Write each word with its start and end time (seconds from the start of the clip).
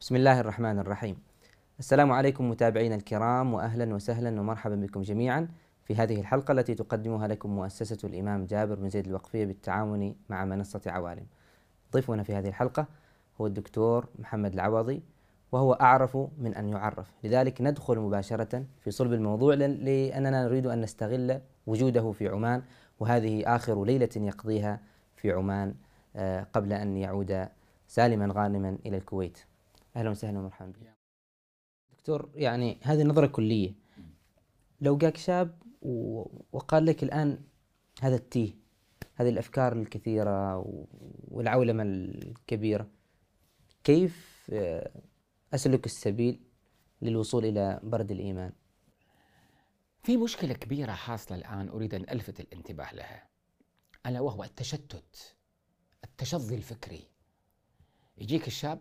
بسم 0.00 0.16
الله 0.16 0.40
الرحمن 0.40 0.78
الرحيم. 0.78 1.16
السلام 1.78 2.12
عليكم 2.12 2.50
متابعينا 2.50 2.94
الكرام 2.94 3.54
واهلا 3.54 3.94
وسهلا 3.94 4.40
ومرحبا 4.40 4.74
بكم 4.74 5.02
جميعا 5.02 5.48
في 5.84 5.94
هذه 5.94 6.20
الحلقة 6.20 6.52
التي 6.52 6.74
تقدمها 6.74 7.28
لكم 7.28 7.50
مؤسسه 7.50 8.08
الامام 8.08 8.46
جابر 8.46 8.74
بن 8.74 8.88
زيد 8.88 9.06
الوقفيه 9.06 9.44
بالتعاون 9.44 10.14
مع 10.28 10.44
منصه 10.44 10.80
عوالم. 10.86 11.26
ضيفنا 11.92 12.22
في 12.22 12.34
هذه 12.34 12.48
الحلقة 12.48 12.86
هو 13.40 13.46
الدكتور 13.46 14.06
محمد 14.18 14.52
العوضي 14.52 15.02
وهو 15.52 15.72
أعرف 15.72 16.16
من 16.16 16.54
أن 16.54 16.68
يعرف، 16.68 17.12
لذلك 17.24 17.60
ندخل 17.60 17.98
مباشرة 17.98 18.64
في 18.80 18.90
صلب 18.90 19.12
الموضوع 19.12 19.54
لأننا 19.54 20.44
نريد 20.44 20.66
أن 20.66 20.80
نستغل 20.80 21.40
وجوده 21.66 22.12
في 22.12 22.28
عمان 22.28 22.62
وهذه 23.00 23.56
آخر 23.56 23.84
ليلة 23.84 24.08
يقضيها 24.16 24.80
في 25.16 25.32
عمان 25.32 25.74
آه، 26.16 26.46
قبل 26.52 26.72
أن 26.72 26.96
يعود 26.96 27.48
سالما 27.86 28.32
غانما 28.32 28.78
إلى 28.86 28.96
الكويت. 28.96 29.47
أهلا 29.98 30.10
وسهلا 30.10 30.38
ومرحبا 30.38 30.70
بك. 30.70 30.94
دكتور 31.90 32.30
يعني 32.34 32.78
هذه 32.82 33.02
نظرة 33.02 33.26
كلية. 33.26 33.74
لو 34.80 34.96
جاك 34.96 35.16
شاب 35.16 35.62
وقال 36.52 36.86
لك 36.86 37.02
الآن 37.02 37.42
هذا 38.00 38.16
التيه 38.16 38.54
هذه 39.14 39.28
الأفكار 39.28 39.72
الكثيرة 39.72 40.64
والعولمة 41.28 41.82
الكبيرة 41.82 42.90
كيف 43.84 44.46
آه، 44.52 44.90
أسلك 45.54 45.86
السبيل 45.86 46.40
للوصول 47.02 47.44
إلى 47.44 47.80
برد 47.82 48.10
الإيمان؟ 48.10 48.52
في 50.02 50.16
مشكلة 50.16 50.54
كبيرة 50.54 50.92
حاصلة 50.92 51.38
الآن 51.38 51.68
أريد 51.68 51.94
أن 51.94 52.02
ألفت 52.02 52.40
الانتباه 52.40 52.94
لها. 52.94 53.28
ألا 54.06 54.20
وهو 54.20 54.44
التشتت 54.44 55.36
التشظي 56.04 56.54
الفكري. 56.54 57.08
يجيك 58.18 58.46
الشاب 58.46 58.80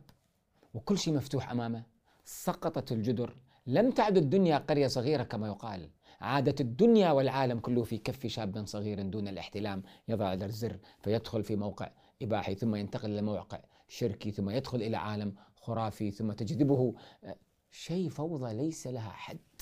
وكل 0.78 0.98
شيء 0.98 1.14
مفتوح 1.14 1.52
أمامه. 1.52 1.84
سقطت 2.26 2.92
الجدر. 2.92 3.36
لم 3.68 3.92
تعد 3.92 4.18
الدنيا 4.18 4.58
قرية 4.58 4.88
صغيرة 4.88 5.24
كما 5.24 5.48
يقال. 5.48 5.90
عادت 6.22 6.62
الدنيا 6.62 7.12
والعالم 7.12 7.60
كله 7.60 7.84
في 7.84 7.98
كف 7.98 8.28
شاب 8.28 8.66
صغير 8.66 9.02
دون 9.02 9.28
الاحتلام. 9.28 9.84
يضع 10.08 10.34
الزر 10.34 10.80
فيدخل 11.00 11.44
في 11.44 11.56
موقع 11.56 11.92
إباحي 12.22 12.56
ثم 12.56 12.76
ينتقل 12.76 13.12
إلى 13.12 13.22
موقع 13.22 13.60
شركي 13.88 14.32
ثم 14.32 14.50
يدخل 14.50 14.82
إلى 14.82 14.98
عالم 14.98 15.36
خرافي 15.56 16.12
ثم 16.12 16.32
تجذبه. 16.32 16.96
آه، 17.24 17.36
شيء 17.72 18.10
فوضى 18.10 18.54
ليس 18.54 18.88
لها 18.88 19.10
حد. 19.10 19.62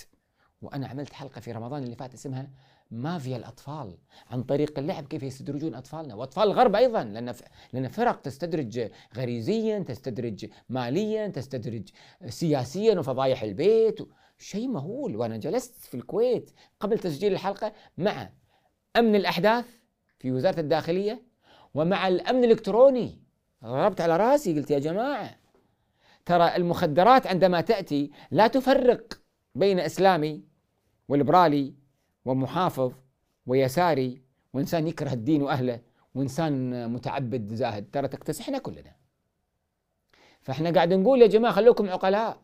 وأنا 0.62 0.88
عملت 0.88 1.14
حلقة 1.14 1.42
في 1.42 1.52
رمضان 1.52 1.84
اللي 1.84 1.96
فات 1.96 2.14
اسمها 2.14 2.50
مافيا 2.96 3.38
الأطفال 3.38 3.98
عن 4.30 4.44
طريق 4.44 4.80
اللعب 4.80 5.08
كيف 5.08 5.24
يستدرجون 5.24 5.76
أطفالنا 5.76 6.16
وأطفال 6.16 6.44
الغرب 6.44 6.76
أيضا 6.76 7.04
لأن 7.04 7.34
لأن 7.74 7.88
فرق 7.88 8.22
تستدرج 8.22 8.90
غريزيا 9.18 9.80
تستدرج 9.80 10.46
ماليا 10.70 11.28
تستدرج 11.28 11.90
سياسيا 12.28 13.00
وفضايح 13.00 13.44
البيت 13.44 14.00
شيء 14.38 14.68
مهول. 14.68 15.16
وأنا 15.16 15.38
جلست 15.38 15.76
في 15.76 15.98
الكويت 15.98 16.52
قبل 16.80 17.00
تسجيل 17.00 17.34
الحلقة 17.34 17.74
مع 17.98 18.30
أمن 18.98 19.16
الأحداث 19.16 19.66
في 20.20 20.32
وزارة 20.32 20.60
الداخلية 20.60 21.24
ومع 21.74 22.08
الأمن 22.08 22.44
الإلكتروني 22.44 23.22
ضربت 23.64 24.02
على 24.02 24.18
رأسي 24.18 24.54
قلت 24.54 24.72
يا 24.72 24.80
جماعة 24.80 25.36
ترى 26.26 26.56
المخدرات 26.56 27.28
عندما 27.28 27.62
تأتي 27.62 28.12
لا 28.32 28.48
تفرق 28.48 29.22
بين 29.56 29.80
إسلامي 29.80 30.44
وليبرالي 31.08 31.85
ومحافظ 32.26 32.94
ويساري 33.46 34.22
وإنسان 34.54 34.88
يكره 34.88 35.14
الدين 35.14 35.42
وأهله 35.42 35.82
وإنسان 36.16 36.90
متعبد 36.94 37.54
زاهد. 37.54 37.92
ترى 37.92 38.08
تكتسحنا 38.08 38.58
كلنا. 38.58 38.96
فإحنا 40.42 40.72
قاعد 40.72 40.94
نقول 40.94 41.22
يا 41.22 41.28
جماعة 41.28 41.54
خلوكم 41.54 41.90
عقلاء. 41.90 42.42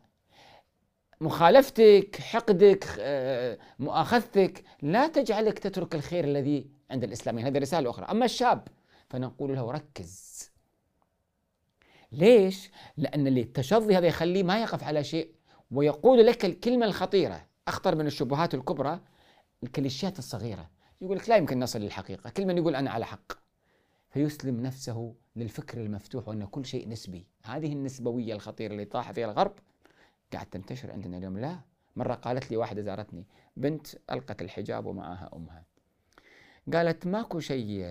مخالفتك 1.20 2.16
حقدك 2.16 2.86
آه، 3.00 3.58
مؤاخذتك 3.78 4.64
لا 4.82 5.08
تجعلك 5.08 5.58
تترك 5.58 5.94
الخير 5.94 6.24
الذي 6.24 6.70
عند 6.90 7.04
الإسلاميين. 7.04 7.46
هذه 7.46 7.58
رسالة 7.58 7.90
أخرى. 7.90 8.06
أما 8.06 8.24
الشاب 8.24 8.68
فنقول 9.10 9.54
له 9.54 9.70
ركز. 9.70 10.32
ليش؟ 12.12 12.70
لأن 12.96 13.26
اللي 13.26 13.40
التشظي 13.40 13.96
هذا 13.96 14.06
يخليه 14.06 14.42
ما 14.42 14.62
يقف 14.62 14.84
على 14.84 15.04
شيء 15.04 15.30
ويقول 15.70 16.26
لك 16.26 16.44
الكلمة 16.44 16.86
الخطيرة. 16.86 17.46
أخطر 17.68 17.94
من 17.94 18.06
الشبهات 18.06 18.54
الكبرى 18.54 19.00
الكليشيات 19.62 20.18
الصغيرة. 20.18 20.70
يقول 21.00 21.16
لك 21.16 21.28
لا 21.28 21.36
يمكن 21.36 21.60
نصل 21.60 21.80
للحقيقة. 21.80 22.30
كل 22.30 22.46
من 22.46 22.56
يقول 22.56 22.76
أنا 22.76 22.90
على 22.90 23.06
حق. 23.06 23.32
فيسلم 24.10 24.60
نفسه 24.60 25.14
للفكر 25.36 25.80
المفتوح 25.80 26.28
وأن 26.28 26.46
كل 26.46 26.66
شيء 26.66 26.88
نسبي. 26.88 27.26
هذه 27.44 27.72
النسبوية 27.72 28.34
الخطيرة 28.34 28.72
اللي 28.72 28.84
طاح 28.84 29.12
فيها 29.12 29.30
الغرب 29.30 29.54
قاعد 30.32 30.46
تنتشر 30.46 30.92
عندنا 30.92 31.18
اليوم. 31.18 31.38
لا 31.38 31.60
مرة 31.96 32.14
قالت 32.14 32.50
لي 32.50 32.56
واحدة 32.56 32.82
زارتني 32.82 33.26
بنت 33.56 33.86
ألقت 34.10 34.42
الحجاب 34.42 34.86
ومعها 34.86 35.30
أمها. 35.36 35.64
قالت 36.72 37.06
ماكو 37.06 37.40
شيء 37.40 37.86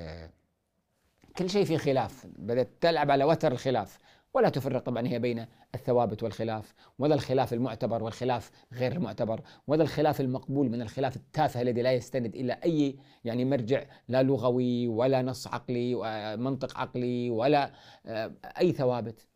كل 1.37 1.49
شيء 1.49 1.65
في 1.65 1.77
خلاف. 1.77 2.27
بدأت 2.37 2.69
تلعب 2.81 3.11
على 3.11 3.23
وتر 3.23 3.51
الخلاف. 3.51 3.97
ولا 4.33 4.49
تفرق 4.49 4.81
طبعا 4.81 5.07
هي 5.07 5.19
بين 5.19 5.45
الثوابت 5.75 6.23
والخلاف. 6.23 6.73
ولا 6.99 7.15
الخلاف 7.15 7.53
المعتبر 7.53 8.03
والخلاف 8.03 8.51
غير 8.73 8.91
المعتبر 8.91 9.41
ولا 9.67 9.83
الخلاف 9.83 10.21
المقبول 10.21 10.69
من 10.69 10.81
الخلاف 10.81 11.15
التافه 11.15 11.61
الذي 11.61 11.81
لا 11.81 11.91
يستند 11.91 12.35
إلى 12.35 12.53
أي 12.53 12.99
يعني 13.23 13.45
مرجع 13.45 13.85
لا 14.07 14.23
لغوي 14.23 14.87
ولا 14.87 15.21
نص 15.21 15.47
عقلي 15.47 15.95
ومنطق 15.95 16.77
عقلي 16.77 17.29
ولا 17.29 17.71
آه، 18.05 18.33
أي 18.43 18.71
ثوابت. 18.71 19.27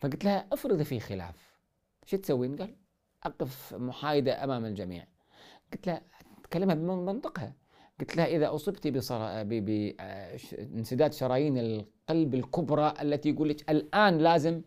فقلت 0.00 0.24
لها 0.24 0.48
افرض 0.52 0.82
في 0.82 1.00
خلاف. 1.00 1.58
شو 2.06 2.16
تسوين؟ 2.16 2.56
قال 2.56 2.76
أقف 3.24 3.74
محايدة 3.74 4.44
أمام 4.44 4.64
الجميع. 4.64 5.06
قلت 5.72 5.86
لها 5.86 6.02
تكلمها 6.44 6.74
بمنطقها 6.74 7.54
قلت 8.00 8.16
لها 8.16 8.26
إذا 8.26 8.54
أصبت 8.54 8.86
بانسداد 9.48 11.12
شرايين 11.12 11.86
القلب 12.10 12.34
الكبرى 12.34 12.94
التي 13.02 13.28
يقول 13.30 13.48
لك 13.48 13.70
الآن 13.70 14.18
لازم 14.18 14.62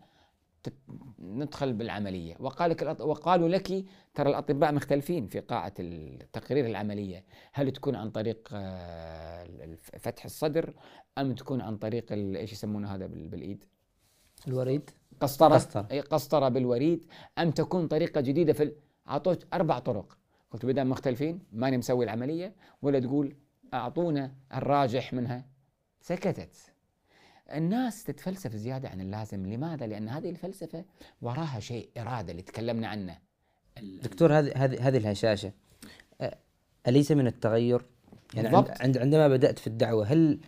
ندخل 1.18 1.72
بالعملية. 1.72 2.36
وقال 2.40 2.70
لك 2.70 3.00
وقالوا 3.00 3.48
لك 3.48 3.84
ترى 4.14 4.30
الأطباء 4.30 4.72
مختلفين 4.72 5.26
في 5.26 5.40
قاعة 5.40 5.74
التقرير 5.78 6.66
العملية. 6.66 7.24
هل 7.52 7.70
تكون 7.70 7.94
عن 7.94 8.10
طريق 8.10 8.48
آه، 8.52 9.76
فتح 9.98 10.24
الصدر 10.24 10.74
أم 11.18 11.34
تكون 11.34 11.60
عن 11.60 11.76
طريق 11.76 12.12
إيش 12.12 12.52
يسمونه 12.52 12.94
هذا 12.94 13.06
بالإيد؟ 13.06 13.64
الوريد. 14.48 14.90
قسطرة. 15.20 15.54
قسطرة, 15.54 16.00
قسطرة 16.00 16.48
بالوريد. 16.48 17.06
أم 17.38 17.50
تكون 17.50 17.88
طريقة 17.88 18.20
جديدة 18.20 18.52
في 18.52 18.72
أعطوك 19.08 19.38
أربع 19.54 19.78
طرق. 19.78 20.18
قلت 20.50 20.66
بدل 20.66 20.86
مختلفين 20.86 21.40
ماني 21.52 21.78
مسوي 21.78 22.04
العملية 22.04 22.54
ولا 22.82 23.00
تقول 23.00 23.36
أعطونا 23.74 24.34
الراجح 24.54 25.12
منها. 25.12 25.44
سكتت. 26.00 26.77
الناس 27.54 28.04
تتفلسف 28.04 28.56
زيادة 28.56 28.88
عن 28.88 29.00
اللازم 29.00 29.46
لماذا؟ 29.46 29.86
لأن 29.86 30.08
هذه 30.08 30.30
الفلسفة 30.30 30.84
وراها 31.22 31.60
شيء 31.60 31.88
إرادة 31.98 32.30
اللي 32.30 32.42
تكلمنا 32.42 32.88
عنه 32.88 33.18
دكتور 34.02 34.38
هذه 34.38 34.52
هذه 34.56 34.88
هذه 34.88 34.96
الهشاشة 34.96 35.52
أليس 36.88 37.12
من 37.12 37.26
التغير؟ 37.26 37.86
يعني 38.34 38.48
بالضبط. 38.48 38.82
عند 38.82 38.98
عندما 38.98 39.28
بدأت 39.28 39.58
في 39.58 39.66
الدعوة 39.66 40.06
هل 40.06 40.40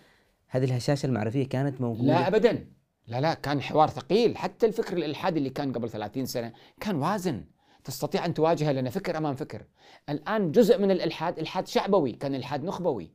هذه 0.48 0.64
الهشاشة 0.64 1.06
المعرفية 1.06 1.48
كانت 1.48 1.80
موجودة؟ 1.80 2.08
لا 2.12 2.28
أبدا 2.28 2.66
لا 3.06 3.20
لا 3.20 3.34
كان 3.34 3.62
حوار 3.62 3.88
ثقيل 3.88 4.36
حتى 4.36 4.66
الفكر 4.66 4.96
الإلحادي 4.96 5.38
اللي 5.38 5.50
كان 5.50 5.72
قبل 5.72 5.90
30 5.90 6.26
سنة 6.26 6.52
كان 6.80 6.96
وازن 6.96 7.44
تستطيع 7.84 8.26
أن 8.26 8.34
تواجهه 8.34 8.72
لأن 8.72 8.90
فكر 8.90 9.16
أمام 9.16 9.34
فكر 9.34 9.64
الآن 10.08 10.52
جزء 10.52 10.78
من 10.78 10.90
الإلحاد 10.90 11.38
إلحاد 11.38 11.66
شعبوي 11.66 12.12
كان 12.12 12.34
إلحاد 12.34 12.64
نخبوي 12.64 13.10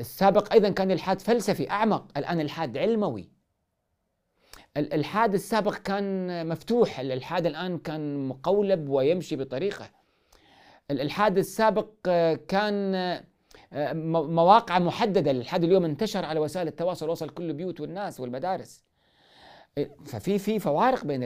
السابق 0.00 0.52
أيضا 0.52 0.70
كان 0.70 0.90
إلحاد 0.90 1.20
فلسفي 1.20 1.70
أعمق. 1.70 2.06
الآن 2.16 2.40
إلحاد 2.40 2.78
علموي. 2.78 3.30
الإلحاد 4.76 5.34
السابق 5.34 5.76
كان 5.76 6.48
مفتوح. 6.48 7.00
الإلحاد 7.00 7.46
الآن 7.46 7.78
كان 7.78 8.28
مقولب 8.28 8.88
ويمشي 8.88 9.36
بطريقة. 9.36 9.90
الإلحاد 10.90 11.38
السابق 11.38 11.88
كان 12.48 13.20
مواقع 14.12 14.78
محددة. 14.78 15.30
الإلحاد 15.30 15.64
اليوم 15.64 15.84
انتشر 15.84 16.24
على 16.24 16.40
وسائل 16.40 16.68
التواصل 16.68 17.08
وصل 17.08 17.28
كل 17.28 17.52
بيوت 17.52 17.80
والناس 17.80 18.20
والمدارس. 18.20 18.84
ففي 20.06 20.38
في 20.38 20.58
فوارق 20.58 21.04
بين 21.04 21.22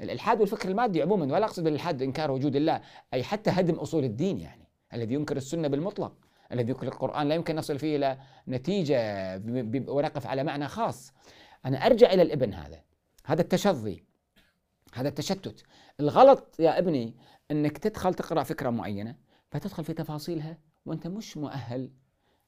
الالحاد 0.00 0.40
والفكر 0.40 0.68
المادي 0.68 1.02
عموما. 1.02 1.34
ولا 1.34 1.44
أقصد 1.44 1.66
الالحاد 1.66 2.02
إنكار 2.02 2.30
وجود 2.30 2.56
الله 2.56 2.80
أي 3.14 3.22
حتى 3.22 3.50
هدم 3.50 3.74
أصول 3.74 4.04
الدين 4.04 4.40
يعني 4.40 4.68
الذي 4.94 5.14
ينكر 5.14 5.36
السنة 5.36 5.68
بالمطلق. 5.68 6.12
الذي 6.52 6.70
ينكر 6.70 6.86
القرآن 6.86 7.28
لا 7.28 7.34
يمكن 7.34 7.56
نصل 7.56 7.78
فيه 7.78 7.96
إلى 7.96 8.18
نتيجة 8.48 8.98
ونقف 9.88 10.26
على 10.26 10.44
معنى 10.44 10.68
خاص. 10.68 11.12
أنا 11.66 11.86
أرجع 11.86 12.12
إلى 12.12 12.22
الابن 12.22 12.54
هذا. 12.54 12.82
هذا 13.24 13.40
التشظي. 13.40 14.04
هذا 14.94 15.08
التشتت. 15.08 15.62
الغلط 16.00 16.56
يا 16.58 16.78
ابني 16.78 17.16
إنك 17.50 17.78
تدخل 17.78 18.14
تقرأ 18.14 18.42
فكرة 18.42 18.70
معينة 18.70 19.16
فتدخل 19.50 19.84
في 19.84 19.92
تفاصيلها 19.92 20.58
وأنت 20.86 21.06
مش 21.06 21.36
مؤهل. 21.36 21.90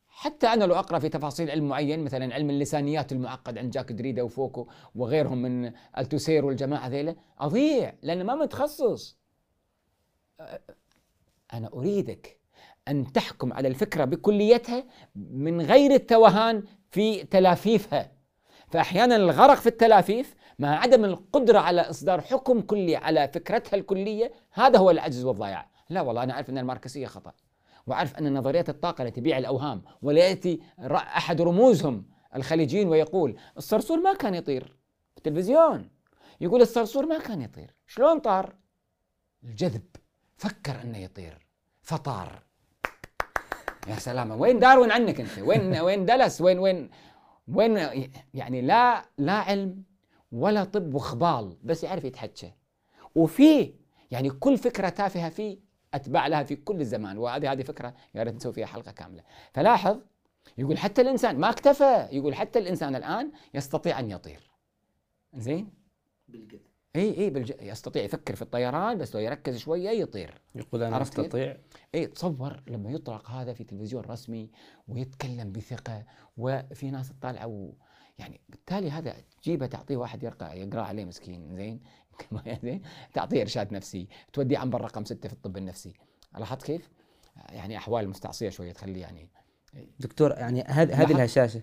حتى 0.08 0.46
أنا 0.46 0.64
لو 0.64 0.74
أقرأ 0.74 0.98
في 0.98 1.08
تفاصيل 1.08 1.50
علم 1.50 1.68
معين 1.68 2.04
مثلا 2.04 2.34
علم 2.34 2.50
اللسانيات 2.50 3.12
المعقد 3.12 3.58
عند 3.58 3.70
جاك 3.70 3.92
دريدا 3.92 4.22
وفوكو 4.22 4.68
وغيرهم 4.94 5.42
من 5.42 5.72
التوسير 5.98 6.44
والجماعة 6.44 6.88
ذيلا 6.88 7.16
أضيع 7.38 7.94
لأن 8.02 8.26
ما 8.26 8.34
متخصص. 8.34 9.18
أنا 11.52 11.72
أريدك. 11.72 12.43
أن 12.88 13.12
تحكم 13.12 13.52
على 13.52 13.68
الفكرة 13.68 14.04
بكليتها 14.04 14.84
من 15.16 15.60
غير 15.60 15.90
التوهان 15.94 16.62
في 16.90 17.24
تلافيفها. 17.24 18.12
فأحيانا 18.68 19.16
الغرق 19.16 19.54
في 19.54 19.66
التلافيف 19.66 20.34
مع 20.58 20.78
عدم 20.78 21.04
القدرة 21.04 21.58
على 21.58 21.80
إصدار 21.80 22.20
حكم 22.20 22.60
كلي 22.60 22.96
على 22.96 23.28
فكرتها 23.28 23.76
الكلية 23.76 24.32
هذا 24.52 24.78
هو 24.78 24.90
العجز 24.90 25.24
والضياع. 25.24 25.70
لا 25.90 26.00
والله 26.00 26.22
أنا 26.22 26.32
أعرف 26.32 26.50
أن 26.50 26.58
الماركسية 26.58 27.06
خطأ 27.06 27.32
وأعرف 27.86 28.18
أن 28.18 28.38
نظريات 28.38 28.68
الطاقة 28.68 29.02
التي 29.02 29.20
تبيع 29.20 29.38
الأوهام 29.38 29.82
ولا 30.02 30.28
يأتي 30.28 30.60
أحد 30.92 31.40
رموزهم 31.40 32.04
الخليجيين 32.36 32.88
ويقول 32.88 33.36
الصرصور 33.56 34.00
ما 34.00 34.14
كان 34.14 34.34
يطير 34.34 34.76
في 35.12 35.18
التلفزيون. 35.18 35.90
يقول 36.40 36.62
الصرصور 36.62 37.06
ما 37.06 37.18
كان 37.18 37.42
يطير. 37.42 37.74
شلون 37.86 38.18
طار؟ 38.18 38.54
الجذب. 39.44 39.82
فكر 40.36 40.82
أنه 40.82 40.98
يطير. 40.98 41.46
فطار. 41.82 42.42
يا 43.88 43.94
سلام 43.94 44.40
وين 44.40 44.58
داروين 44.58 44.90
عنك 44.90 45.20
أنت؟ 45.20 45.38
وين 45.38 45.80
وين 45.86 46.04
دلس؟ 46.04 46.40
وين 46.40 46.58
وين 46.58 46.90
وين 47.48 47.76
يعني 48.34 48.60
لا 48.62 49.04
لا 49.18 49.32
علم 49.32 49.82
ولا 50.32 50.64
طب 50.64 50.94
وخبال 50.94 51.56
بس 51.62 51.84
يعرف 51.84 52.04
يتحكى 52.04 52.52
وفي 53.14 53.74
يعني 54.10 54.30
كل 54.30 54.58
فكرة 54.58 54.88
تافهة 54.88 55.28
فيه 55.28 55.58
أتباع 55.94 56.26
لها 56.26 56.42
في 56.42 56.56
كل 56.56 56.80
الزمان 56.80 57.18
وهذه 57.18 57.52
هذه 57.52 57.62
فكرة 57.62 57.94
يا 58.14 58.22
ريت 58.22 58.34
نسوي 58.34 58.52
فيها 58.52 58.66
حلقة 58.66 58.92
كاملة. 58.92 59.22
فلاحظ 59.52 60.00
يقول 60.58 60.78
حتى 60.78 61.00
الإنسان 61.00 61.38
ما 61.38 61.50
اكتفى 61.50 62.08
يقول 62.12 62.34
حتى 62.34 62.58
الإنسان 62.58 62.96
الآن 62.96 63.32
يستطيع 63.54 63.98
أن 63.98 64.10
يطير. 64.10 64.50
زين 65.34 65.72
بالقد 66.28 66.60
إي 66.96 67.18
إي 67.18 67.30
بالج... 67.30 67.52
يستطيع 67.60 68.02
يفكر 68.02 68.34
في 68.34 68.42
الطيران 68.42 68.98
بس 68.98 69.14
لو 69.14 69.20
يركز 69.20 69.56
شوية 69.56 69.90
يطير. 69.90 70.40
يقول 70.54 70.82
أنا 70.82 71.02
أستطيع. 71.02 71.56
إي 71.94 72.06
تصور 72.06 72.62
لما 72.66 72.90
يطلق 72.90 73.30
هذا 73.30 73.52
في 73.52 73.64
تلفزيون 73.64 74.04
رسمي 74.04 74.50
ويتكلم 74.88 75.52
بثقة 75.52 76.04
وفي 76.36 76.90
ناس 76.90 77.08
تطالعه 77.08 77.46
و... 77.46 77.72
يعني 78.18 78.40
بالتالي 78.48 78.90
هذا 78.90 79.14
تجيبه 79.42 79.66
تعطيه 79.66 79.96
واحد 79.96 80.22
يقرا 80.22 80.52
يقرأ 80.52 80.82
عليه 80.82 81.04
مسكين 81.04 81.56
زين؟ 81.56 81.80
زين 82.64 82.82
تعطيه 83.12 83.42
إرشاد 83.42 83.72
نفسي 83.72 84.08
توديه 84.32 84.58
عنبر 84.58 84.80
رقم 84.80 85.04
ستة 85.04 85.28
في 85.28 85.34
الطب 85.34 85.56
النفسي. 85.56 85.92
لاحظت 86.38 86.62
كيف؟ 86.62 86.90
يعني 87.48 87.76
أحوال 87.76 88.08
مستعصية 88.08 88.48
شوية 88.48 88.72
تخليه 88.72 89.00
يعني 89.00 89.28
دكتور 90.00 90.30
يعني 90.30 90.62
هذه 90.62 91.12
الهشاشة. 91.12 91.62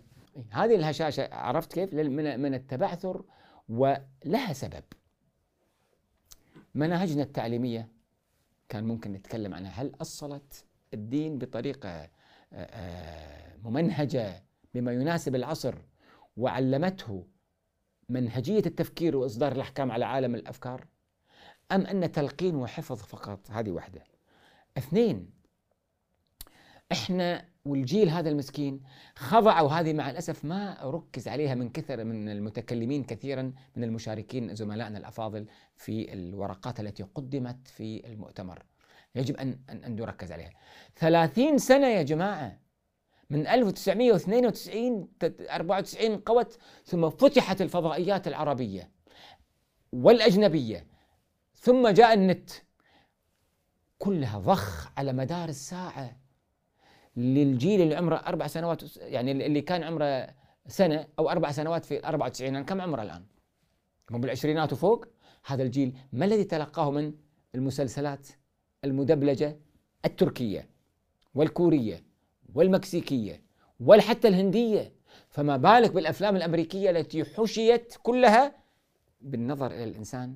هذه 0.51 0.75
الهشاشة 0.75 1.30
عرفت 1.34 1.74
كيف؟ 1.74 1.94
من 1.94 2.39
من 2.39 2.54
التبعثر 2.54 3.24
ولها 3.69 4.54
سبب. 4.54 4.84
مناهجنا 6.76 7.24
التعليمية 7.24 7.90
كان 8.70 8.84
ممكن 8.84 9.12
نتكلم 9.14 9.54
عنها. 9.54 9.72
هل 9.82 9.92
أصلت 10.02 10.66
الدين 10.94 11.38
بطريقة 11.38 11.90
آه، 11.90 12.10
آه، 12.54 13.58
ممنهجة 13.64 14.44
بما 14.74 14.92
يناسب 14.92 15.36
العصر 15.36 15.76
وعلمته 16.38 17.28
منهجية 18.10 18.64
التفكير 18.66 19.18
وإصدار 19.18 19.52
الأحكام 19.52 19.92
على 19.92 20.06
عالم 20.06 20.36
الأفكار؟ 20.36 20.88
أم 21.72 21.82
أن 21.82 22.12
تلقين 22.12 22.56
وحفظ 22.56 22.98
فقط؟ 22.98 23.52
هذه 23.52 23.72
واحدة. 23.72 24.04
اثنين 24.78 25.30
إحنا 26.92 27.46
والجيل 27.66 28.10
هذا 28.10 28.30
المسكين 28.30 28.81
خضع 29.16 29.62
وهذه 29.62 29.94
مع 29.94 30.10
الأسف 30.10 30.46
ما 30.46 30.78
ركز 30.84 31.28
عليها 31.28 31.56
من 31.56 31.69
كثر 31.69 32.04
من 32.04 32.30
المتكلمين 32.30 33.04
كثيرا 33.04 33.54
من 33.75 33.84
المشاركين 33.84 34.56
زملائنا 34.56 34.98
الأفاضل 34.98 35.46
في 35.75 36.13
الورقات 36.13 36.80
التي 36.80 37.04
قدمت 37.04 37.68
في 37.68 38.08
المؤتمر. 38.08 38.63
يجب 39.16 39.38
ان 39.38 39.60
ان 39.69 39.96
نركز 39.96 40.31
عليها. 40.31 40.52
30 40.96 41.58
سنة 41.58 41.88
يا 41.88 42.04
جماعة. 42.04 42.60
من 43.30 43.48
1992 43.48 45.08
94 45.50 46.18
قوت 46.18 46.58
ثم 46.86 47.10
فتحت 47.10 47.62
الفضائيات 47.62 48.28
العربية 48.28 48.92
والأجنبية 49.92 50.88
ثم 51.54 51.88
جاء 51.88 52.13
النت. 52.13 52.50
كلها 53.98 54.40
ضخ 54.40 54.92
على 54.98 55.13
مدار 55.13 55.50
الساعة. 55.50 56.21
للجيل 57.16 57.81
اللي 57.81 57.96
عمره 57.96 58.16
أربع 58.16 58.48
سنوات 58.48 58.98
يعني 58.98 59.31
اللي 59.31 59.62
كان 59.62 59.84
عمره 59.84 60.28
سنة 60.68 61.08
أو 61.19 61.30
أربع 61.30 61.52
سنوات 61.52 61.86
في 61.86 62.08
94 62.08 62.54
يعني 62.54 62.66
كم 62.66 62.81
عمره 62.81 63.02
الآن؟ 63.02 63.24
هو 64.12 64.18
بالعشرينات 64.18 64.74
وفوق 64.74 65.06
هذا 65.46 65.63
الجيل 65.63 65.98
ما 66.13 66.25
الذي 66.25 66.44
تلقاه 66.44 66.92
من 66.92 67.13
المسلسلات 67.56 68.28
المدبلجة 68.84 69.58
التركية 70.06 70.69
والكورية 71.36 72.04
والمكسيكية 72.54 73.42
وحتى 73.80 74.28
الهندية 74.28 74.94
فما 75.30 75.58
بالك 75.58 75.92
بالأفلام 75.92 76.36
الأمريكية 76.36 76.90
التي 76.90 77.24
حشيت 77.24 77.96
كلها 78.04 78.56
بالنظر 79.22 79.72
إلى 79.72 79.84
الإنسان 79.84 80.36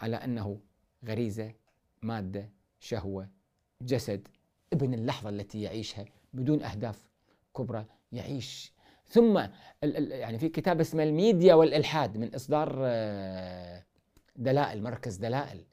على 0.00 0.16
أنه 0.16 0.60
غريزة 1.06 1.52
مادة 2.02 2.50
شهوة 2.80 3.28
جسد 3.82 4.28
ابن 4.72 4.94
اللحظة 4.94 5.28
التي 5.28 5.62
يعيشها 5.62 6.04
بدون 6.34 6.62
أهداف 6.62 7.08
كبرى 7.56 7.84
يعيش. 8.12 8.72
ثم 9.06 9.46
يعني 9.82 10.38
في 10.38 10.48
كتاب 10.48 10.80
اسمه 10.80 11.02
الميديا 11.02 11.54
والإلحاد 11.54 12.16
من 12.16 12.34
إصدار 12.34 12.78
آه، 12.82 13.84
دلائل 14.36 14.82
مركز 14.82 15.16
دلائل. 15.16 15.64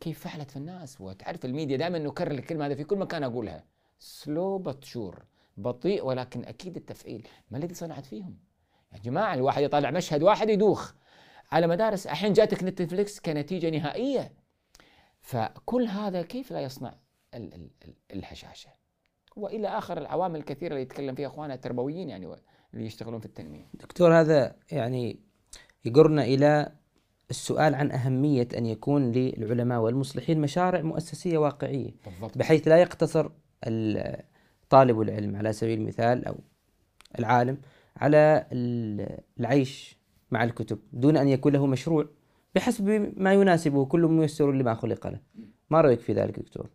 كيف 0.00 0.18
فعلت 0.18 0.50
في 0.50 0.56
الناس؟ 0.56 1.00
وتعرف 1.00 1.44
الميديا 1.44 1.76
دائما 1.76 1.98
نكرر 1.98 2.30
الكلمة 2.30 2.66
هذا 2.66 2.74
في 2.74 2.84
كل 2.84 2.98
مكان 2.98 3.22
أقولها. 3.24 3.64
slow 3.98 4.58
but 4.58 4.86
sure 4.86 5.24
بطيء 5.56 6.04
ولكن 6.04 6.44
أكيد 6.44 6.76
التفعيل. 6.76 7.28
ما 7.50 7.58
الذي 7.58 7.74
صنعت 7.74 8.06
فيهم؟ 8.06 8.38
يا 8.92 8.98
جماعة 8.98 9.34
الواحد 9.34 9.62
يطالع 9.62 9.90
مشهد 9.90 10.22
واحد 10.22 10.48
يدوخ. 10.50 10.92
على 11.52 11.66
مدارس 11.66 12.06
الحين 12.06 12.32
جاتك 12.32 12.64
نتفليكس 12.64 13.20
كنتيجة 13.20 13.70
نهائية. 13.70 14.32
فكل 15.20 15.86
هذا 15.86 16.22
كيف 16.22 16.50
لا 16.52 16.60
يصنع؟ 16.60 16.94
الهشاشه 18.12 18.70
والى 19.36 19.68
اخر 19.68 19.98
العوامل 19.98 20.40
الكثيره 20.40 20.70
اللي 20.70 20.82
يتكلم 20.82 21.14
فيها 21.14 21.26
اخواننا 21.26 21.54
التربويين 21.54 22.08
يعني 22.08 22.36
اللي 22.74 22.86
يشتغلون 22.86 23.20
في 23.20 23.26
التنميه 23.26 23.66
دكتور 23.74 24.20
هذا 24.20 24.56
يعني 24.72 25.20
يقرنا 25.84 26.24
إلى 26.24 26.72
السؤال 27.30 27.74
عن 27.74 27.90
أهمية 27.90 28.48
أن 28.56 28.66
يكون 28.66 29.12
للعلماء 29.12 29.80
والمصلحين 29.80 30.40
مشاريع 30.40 30.82
مؤسسية 30.82 31.38
واقعية 31.38 31.90
بالضبط. 32.04 32.38
بحيث 32.38 32.68
لا 32.68 32.76
يقتصر 32.76 33.30
طالب 34.70 35.00
العلم 35.00 35.36
على 35.36 35.52
سبيل 35.52 35.80
المثال 35.80 36.24
أو 36.24 36.36
العالم 37.18 37.58
على 37.96 38.46
العيش 39.40 39.98
مع 40.30 40.44
الكتب 40.44 40.78
دون 40.92 41.16
أن 41.16 41.28
يكون 41.28 41.52
له 41.52 41.66
مشروع 41.66 42.06
بحسب 42.54 43.12
ما 43.16 43.32
يناسبه 43.34 43.84
كل 43.84 44.00
ميسر 44.00 44.52
لما 44.52 44.74
خلق 44.74 45.06
له 45.06 45.20
ما 45.70 45.80
رأيك 45.80 46.00
في 46.00 46.12
ذلك 46.12 46.38
دكتور؟ 46.38 46.70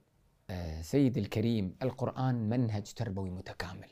سيدي 0.81 1.19
الكريم 1.19 1.75
القرآن 1.81 2.49
منهج 2.49 2.93
تربوي 2.93 3.29
متكامل. 3.29 3.87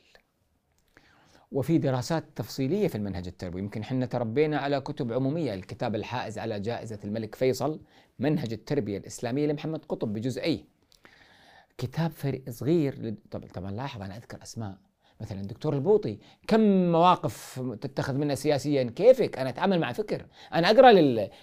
وفي 1.52 1.78
دراسات 1.78 2.24
تفصيلية 2.36 2.88
في 2.88 2.94
المنهج 2.94 3.26
التربوي 3.26 3.60
يمكن 3.60 3.80
إحنا 3.80 4.06
تربينا 4.06 4.58
على 4.58 4.80
كتب 4.80 5.12
عمومية 5.12 5.54
الكتاب 5.54 5.94
الحائز 5.94 6.38
على 6.38 6.60
جائزة 6.60 6.98
الملك 7.04 7.34
فيصل 7.34 7.80
منهج 8.18 8.52
التربية 8.52 8.98
الإسلامية 8.98 9.46
لمحمد 9.46 9.84
قطب 9.84 10.12
بجزئيه 10.12 10.64
كتاب 11.78 12.12
صغير 12.48 13.14
طبعا 13.30 13.70
لاحظ 13.70 14.02
أنا 14.02 14.16
أذكر 14.16 14.42
أسماء. 14.42 14.78
مثلا 15.24 15.40
الدكتور 15.40 15.74
البوطي 15.74 16.18
كم 16.46 16.92
مواقف 16.92 17.62
تتخذ 17.80 18.14
منها 18.14 18.34
سياسيا؟ 18.34 18.82
كيفك؟ 18.82 19.38
أنا 19.38 19.48
أتعامل 19.48 19.80
مع 19.80 19.92
فكر. 19.92 20.26
أنا 20.54 20.70
أقرأ 20.70 20.92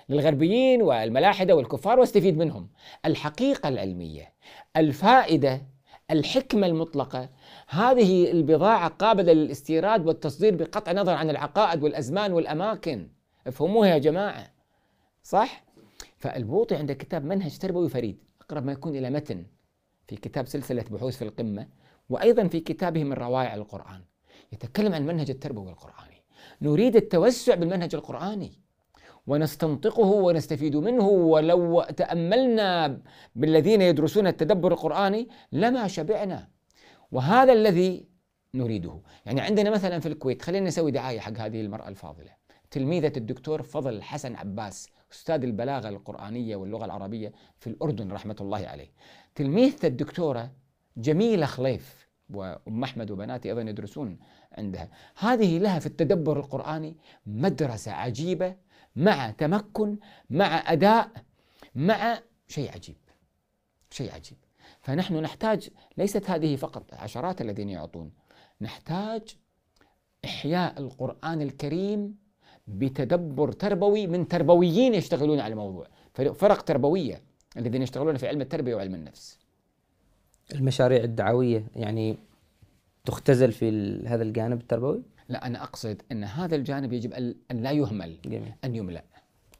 للغربيين 0.10 0.82
والملاحدة 0.82 1.56
والكفار 1.56 2.00
وأستفيد 2.00 2.38
منهم. 2.38 2.70
الحقيقة 3.06 3.70
العلمية 3.70 4.34
الفائدة 4.78 5.62
الحكمة 6.12 6.68
المطلقة 6.68 7.30
هذه 7.68 8.32
البضاعة 8.32 8.88
قابلة 8.88 9.34
للاستيراد 9.34 10.08
والتصدير 10.08 10.56
بقطع 10.56 10.92
نظر 10.92 11.14
عن 11.14 11.30
العقائد 11.30 11.84
والأزمان 11.84 12.34
والأماكن. 12.34 13.08
افهموها 13.48 13.90
يا 13.90 13.98
جماعة. 13.98 14.52
صح؟ 15.24 15.64
فالبوطي 16.18 16.76
عنده 16.76 16.94
كتاب 16.94 17.26
منهج 17.26 17.58
تربوي 17.58 17.90
فريد 17.90 18.18
أقرب 18.42 18.66
ما 18.66 18.72
يكون 18.72 18.96
إلى 18.96 19.10
متن. 19.10 19.46
في 20.08 20.16
كتاب 20.16 20.48
سلسلة 20.48 20.86
بحوث 20.92 21.18
في 21.18 21.22
القمة. 21.22 21.68
وأيضا 22.12 22.48
في 22.48 22.60
كتابه 22.60 23.04
من 23.04 23.14
روائع 23.14 23.56
القرآن 23.56 24.02
يتكلم 24.52 24.94
عن 24.94 25.02
المنهج 25.02 25.30
التربوي 25.30 25.70
القرآني. 25.70 26.24
نريد 26.62 26.96
التوسع 26.96 27.56
بالمنهج 27.56 27.96
القرآني. 27.96 28.52
ونستنطقه 29.28 30.08
ونستفيد 30.08 30.76
منه. 30.76 31.08
ولو 31.08 31.82
تأملنا 31.82 33.02
بالذين 33.36 33.82
يدرسون 33.82 34.28
التدبر 34.28 34.72
القرآني 34.72 35.30
لما 35.52 35.88
شبعنا. 35.88 36.48
وهذا 37.12 37.54
الذي 37.54 38.08
نريده. 38.54 39.02
يعني 39.26 39.42
عندنا 39.42 39.70
مثلا 39.70 40.00
في 40.00 40.08
الكويت 40.08 40.42
خلينا 40.42 40.68
نسوي 40.68 40.92
دعاية 40.92 41.20
حق 41.20 41.38
هذه 41.38 41.62
المرأة 41.62 41.88
الفاضلة. 41.88 42.32
تلميذة 42.72 43.14
الدكتور 43.18 43.62
فضل 43.62 44.02
حسن 44.02 44.36
عباس 44.36 44.90
أستاذ 45.12 45.44
البلاغة 45.44 45.90
القرآنية 45.90 46.56
واللغة 46.56 46.86
العربية 46.86 47.34
في 47.58 47.68
الأردن 47.68 48.12
رحمة 48.12 48.36
الله 48.42 48.68
عليه. 48.68 48.92
تلميذة 49.36 49.88
الدكتورة 49.88 50.52
جميلة 50.98 51.46
خليف. 51.46 52.01
وأم 52.36 52.84
أحمد 52.84 53.12
وبناتي 53.12 53.50
أيضا 53.50 53.62
يدرسون 53.62 54.20
عندها. 54.58 54.90
هذه 55.18 55.58
لها 55.58 55.80
في 55.80 55.86
التدبر 55.86 56.40
القرآني 56.40 56.98
مدرسة 57.26 57.92
عجيبة 57.92 58.56
مع 58.96 59.32
تمكن 59.32 59.98
مع 60.30 60.72
أداء 60.72 61.12
مع 61.76 62.20
شيء 62.48 62.72
عجيب 62.72 62.98
شيء 63.90 64.14
عجيب. 64.14 64.38
فنحن 64.82 65.16
نحتاج 65.16 65.70
ليست 65.98 66.30
هذه 66.30 66.56
فقط 66.56 66.94
عشرات 66.94 67.42
الذين 67.42 67.70
يعطون 67.70 68.12
نحتاج 68.62 69.38
إحياء 70.26 70.80
القرآن 70.80 71.42
الكريم 71.42 72.18
بتدبر 72.68 73.52
تربوي 73.52 74.08
من 74.08 74.28
تربويين 74.28 74.94
يشتغلون 74.94 75.40
على 75.40 75.52
الموضوع. 75.52 75.88
فرق 76.14 76.62
تربوية 76.62 77.22
الذين 77.58 77.82
يشتغلون 77.82 78.18
في 78.18 78.28
علم 78.28 78.42
التربية 78.42 78.76
وعلم 78.76 78.96
النفس. 78.96 79.41
المشاريع 80.56 81.04
الدعوية 81.04 81.64
يعني 81.76 82.18
تختزل 83.06 83.52
في 83.52 83.70
هذا 84.08 84.24
الجانب 84.24 84.62
التربوي؟ 84.62 85.02
لا 85.30 85.48
أنا 85.48 85.64
أقصد 85.64 86.02
أن 86.12 86.24
هذا 86.24 86.56
الجانب 86.56 86.94
يجب 86.94 87.14
أن 87.14 87.36
لا 87.52 87.72
يهمل 87.72 88.18
جميل. 88.26 88.54
أن 88.64 88.76
يملأ. 88.76 89.04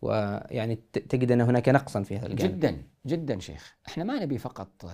ويعني 0.02 0.80
تجد 0.94 1.32
أن 1.32 1.42
هناك 1.42 1.70
نقصا 1.70 2.04
في 2.04 2.18
هذا 2.18 2.28
الجانب. 2.28 2.60
جدا 2.60 2.78
جدا 3.06 3.40
شيخ. 3.40 3.76
إحنا 3.88 4.04
ما 4.04 4.20
نبي 4.20 4.38
فقط 4.38 4.86
آه، 4.86 4.90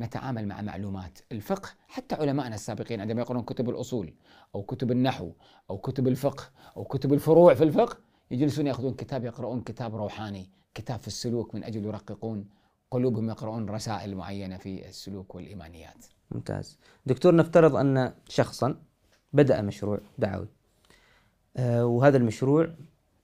نتعامل 0.00 0.48
مع 0.48 0.62
معلومات 0.62 1.18
الفقه. 1.32 1.68
حتى 1.88 2.14
علمائنا 2.14 2.54
السابقين 2.54 3.00
عندما 3.00 3.20
يقرؤون 3.20 3.44
كتب 3.44 3.70
الأصول 3.70 4.12
أو 4.54 4.62
كتب 4.62 4.90
النحو 4.90 5.30
أو 5.70 5.78
كتب 5.78 6.08
الفقه 6.08 6.50
أو 6.76 6.84
كتب 6.84 7.12
الفروع 7.12 7.54
في 7.54 7.64
الفقه 7.64 7.98
يجلسون 8.30 8.66
يأخذون 8.66 8.94
كتاب 8.94 9.24
يقرؤون 9.24 9.60
كتاب 9.60 9.94
روحاني 9.94 10.50
كتاب 10.74 10.98
في 10.98 11.06
السلوك 11.06 11.54
من 11.54 11.64
أجل 11.64 11.84
يرققون. 11.84 12.44
قلوبهم 12.92 13.28
يقرؤون 13.28 13.68
رسائل 13.70 14.16
معينة 14.16 14.56
في 14.56 14.88
السلوك 14.88 15.34
والإيمانيات. 15.34 16.06
ممتاز. 16.30 16.78
دكتور 17.06 17.34
نفترض 17.34 17.76
أن 17.76 18.12
شخصا 18.28 18.82
بدأ 19.32 19.62
مشروع 19.62 20.00
دعوي. 20.18 20.48
آه 21.56 21.86
وهذا 21.86 22.16
المشروع 22.16 22.74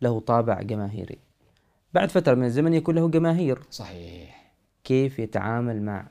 له 0.01 0.21
طابع 0.21 0.63
جماهيري. 0.63 1.19
بعد 1.95 2.11
فترة 2.11 2.35
من 2.35 2.45
الزمن 2.45 2.75
يكون 2.75 2.95
له 2.95 3.09
جماهير. 3.09 3.63
صحيح. 3.71 4.53
كيف 4.85 5.19
يتعامل 5.19 5.83
مع 5.83 6.09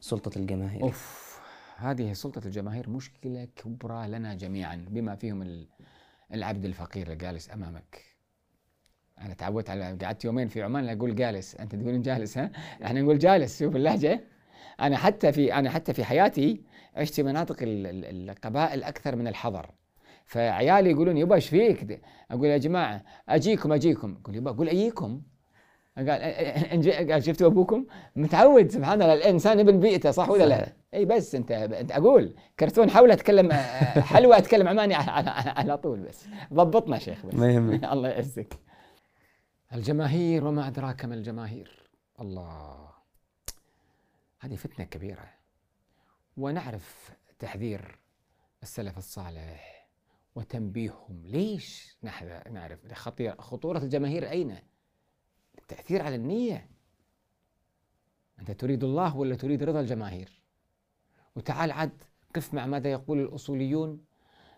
سلطة 0.00 0.38
الجماهير؟ 0.38 0.82
أوف 0.82 1.38
هذه 1.76 2.12
سلطة 2.12 2.46
الجماهير 2.46 2.90
مشكلة 2.90 3.48
كبرى 3.56 4.08
لنا 4.08 4.34
جميعا 4.34 4.86
بما 4.88 5.16
فيهم 5.16 5.66
العبد 6.34 6.64
الفقير 6.64 7.12
الجالس 7.12 7.50
أمامك. 7.50 8.17
أنا 9.22 9.34
تعودت 9.34 9.70
على 9.70 9.98
قعدت 10.02 10.24
يومين 10.24 10.48
في 10.48 10.62
عمان 10.62 10.88
أقول 10.88 11.14
جالس. 11.14 11.54
أنت 11.56 11.74
تقولون 11.74 12.02
جالس 12.02 12.38
ها؟ 12.38 12.50
إحنا 12.84 13.00
نقول 13.02 13.18
جالس 13.18 13.58
شوف 13.58 13.76
اللهجة. 13.76 14.20
أنا 14.80 14.96
حتى 14.96 15.32
في 15.32 15.54
أنا 15.54 15.70
حتى 15.70 15.92
في 15.94 16.04
حياتي 16.04 16.60
عشت 16.96 17.14
في 17.14 17.22
مناطق 17.22 17.56
القبائل 17.62 18.82
أكثر 18.82 19.16
من 19.16 19.28
الحضر. 19.28 19.70
فعيالي 20.24 20.90
يقولون 20.90 21.16
يبا 21.16 21.34
إيش 21.34 21.48
فيك؟ 21.48 22.00
أقول 22.30 22.46
يا 22.46 22.58
جماعة 22.58 23.02
أجيكم 23.28 23.72
أجيكم. 23.72 24.16
يقول 24.20 24.36
يبا 24.36 24.50
أقول 24.50 24.68
أجيكم. 24.68 25.20
قال 25.98 27.12
قال 27.12 27.24
شفتوا 27.24 27.46
أبوكم؟ 27.46 27.86
متعود 28.16 28.70
سبحان 28.70 29.02
الله 29.02 29.14
الإنسان 29.14 29.58
ابن 29.58 29.80
بيئته 29.80 30.10
صح 30.10 30.30
ولا 30.30 30.44
لا؟ 30.44 30.72
إي 30.94 31.04
بس 31.04 31.34
أنت 31.34 31.50
أنت 31.52 31.92
أقول 31.92 32.34
كرتون 32.60 32.90
حول 32.90 33.10
أتكلم 33.10 33.52
حلوة 34.12 34.38
أتكلم 34.38 34.68
عماني 34.68 34.94
على, 34.94 35.30
على 35.30 35.78
طول 35.78 35.98
بس. 36.00 36.26
ضبطنا 36.52 36.98
شيخ 36.98 37.26
بس. 37.26 37.34
ما 37.34 37.52
يهمك 37.52 37.84
الله 37.92 38.08
يعزك. 38.08 38.54
الجماهير 39.74 40.44
وما 40.44 40.68
أدراك 40.68 41.04
ما 41.04 41.14
الجماهير. 41.14 41.90
الله. 42.20 42.92
هذه 44.40 44.56
فتنة 44.56 44.84
كبيرة. 44.86 45.34
ونعرف 46.36 47.10
تحذير 47.38 47.98
السلف 48.62 48.98
الصالح 48.98 49.88
وتنبيههم. 50.34 51.22
ليش 51.24 51.96
نعرف 52.50 52.92
خطير 52.92 53.40
خطورة 53.40 53.78
الجماهير 53.78 54.30
أين؟ 54.30 54.58
التأثير 55.58 56.02
على 56.02 56.14
النية. 56.14 56.70
أنت 58.38 58.50
تريد 58.50 58.84
الله 58.84 59.16
ولا 59.16 59.34
تريد 59.36 59.62
رضا 59.62 59.80
الجماهير؟ 59.80 60.42
وتعال 61.36 61.72
عد 61.72 62.02
قف 62.34 62.54
مع 62.54 62.66
ماذا 62.66 62.90
يقول 62.90 63.20
الأصوليون. 63.20 64.04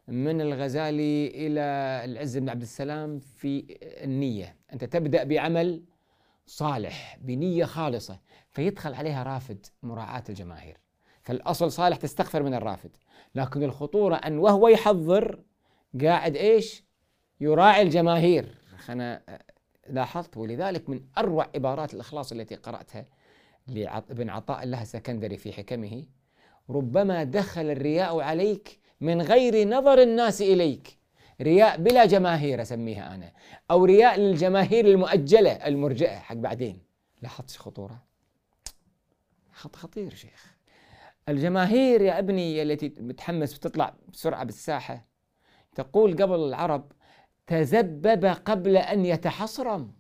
من 0.09 0.41
الغزالي 0.41 1.27
إلى 1.27 1.61
العز 2.05 2.39
بن 2.39 2.49
عبد 2.49 2.63
السلام 2.63 3.19
في 3.19 3.79
النية. 3.83 4.57
أنت 4.73 4.85
تبدأ 4.85 5.25
بعمل 5.25 5.83
صالح 6.47 7.19
بنية 7.21 7.65
خالصة 7.65 8.21
فيدخل 8.49 8.95
عليها 8.95 9.23
رافد 9.23 9.67
مراعاة 9.83 10.25
الجماهير. 10.29 10.77
فالأصل 11.23 11.73
صالح 11.73 11.97
تستغفر 11.97 12.43
من 12.43 12.55
الرافد. 12.55 12.91
لكن 13.35 13.63
الخطورة 13.63 14.15
أن 14.17 14.39
وهو 14.39 14.69
يحضر 14.69 15.43
قاعد 16.03 16.37
إيش؟ 16.37 16.85
يراعي 17.41 17.83
الجماهير. 17.83 18.55
أنا 18.89 19.23
لاحظت 19.89 20.37
ولذلك 20.37 20.91
من 20.91 21.01
أروع 21.19 21.49
عبارات 21.55 21.95
الإخلاص 21.95 22.33
التي 22.33 22.55
قرأتها 22.55 23.07
لابن 23.67 24.31
عطاء 24.31 24.63
الله 24.63 24.83
السكندري 24.83 25.37
في 25.37 25.53
حكمه 25.53 26.05
ربما 26.71 27.25
دخل 27.25 27.71
الرياء 27.71 28.21
عليك 28.21 28.80
من 29.01 29.23
غير 29.23 29.69
نظر 29.69 30.03
الناس 30.03 30.43
إليك. 30.43 30.99
رياء 31.41 31.77
بلا 31.77 32.05
جماهير 32.05 32.63
أسميها 32.63 33.15
أنا. 33.15 33.33
أو 33.71 33.85
رياء 33.85 34.21
للجماهير 34.21 34.87
المؤجلة 34.87 35.53
المرجئة. 35.53 36.19
حق 36.19 36.35
بعدين. 36.35 36.83
لاحظت 37.23 37.57
خطورة؟ 37.57 38.03
خط 39.53 39.77
خطير 39.77 40.15
شيخ. 40.15 40.55
الجماهير 41.29 42.03
يا 42.03 42.19
ابني 42.19 42.63
التي 42.63 42.95
متحمس 42.99 43.55
بتطلع 43.55 43.95
بسرعة 44.13 44.45
بالساحة. 44.45 45.07
تقول 45.75 46.23
قبل 46.23 46.35
العرب 46.35 46.93
تذبب 47.47 48.25
قبل 48.25 48.77
أن 48.77 49.07
يتحصرم. 49.07 49.93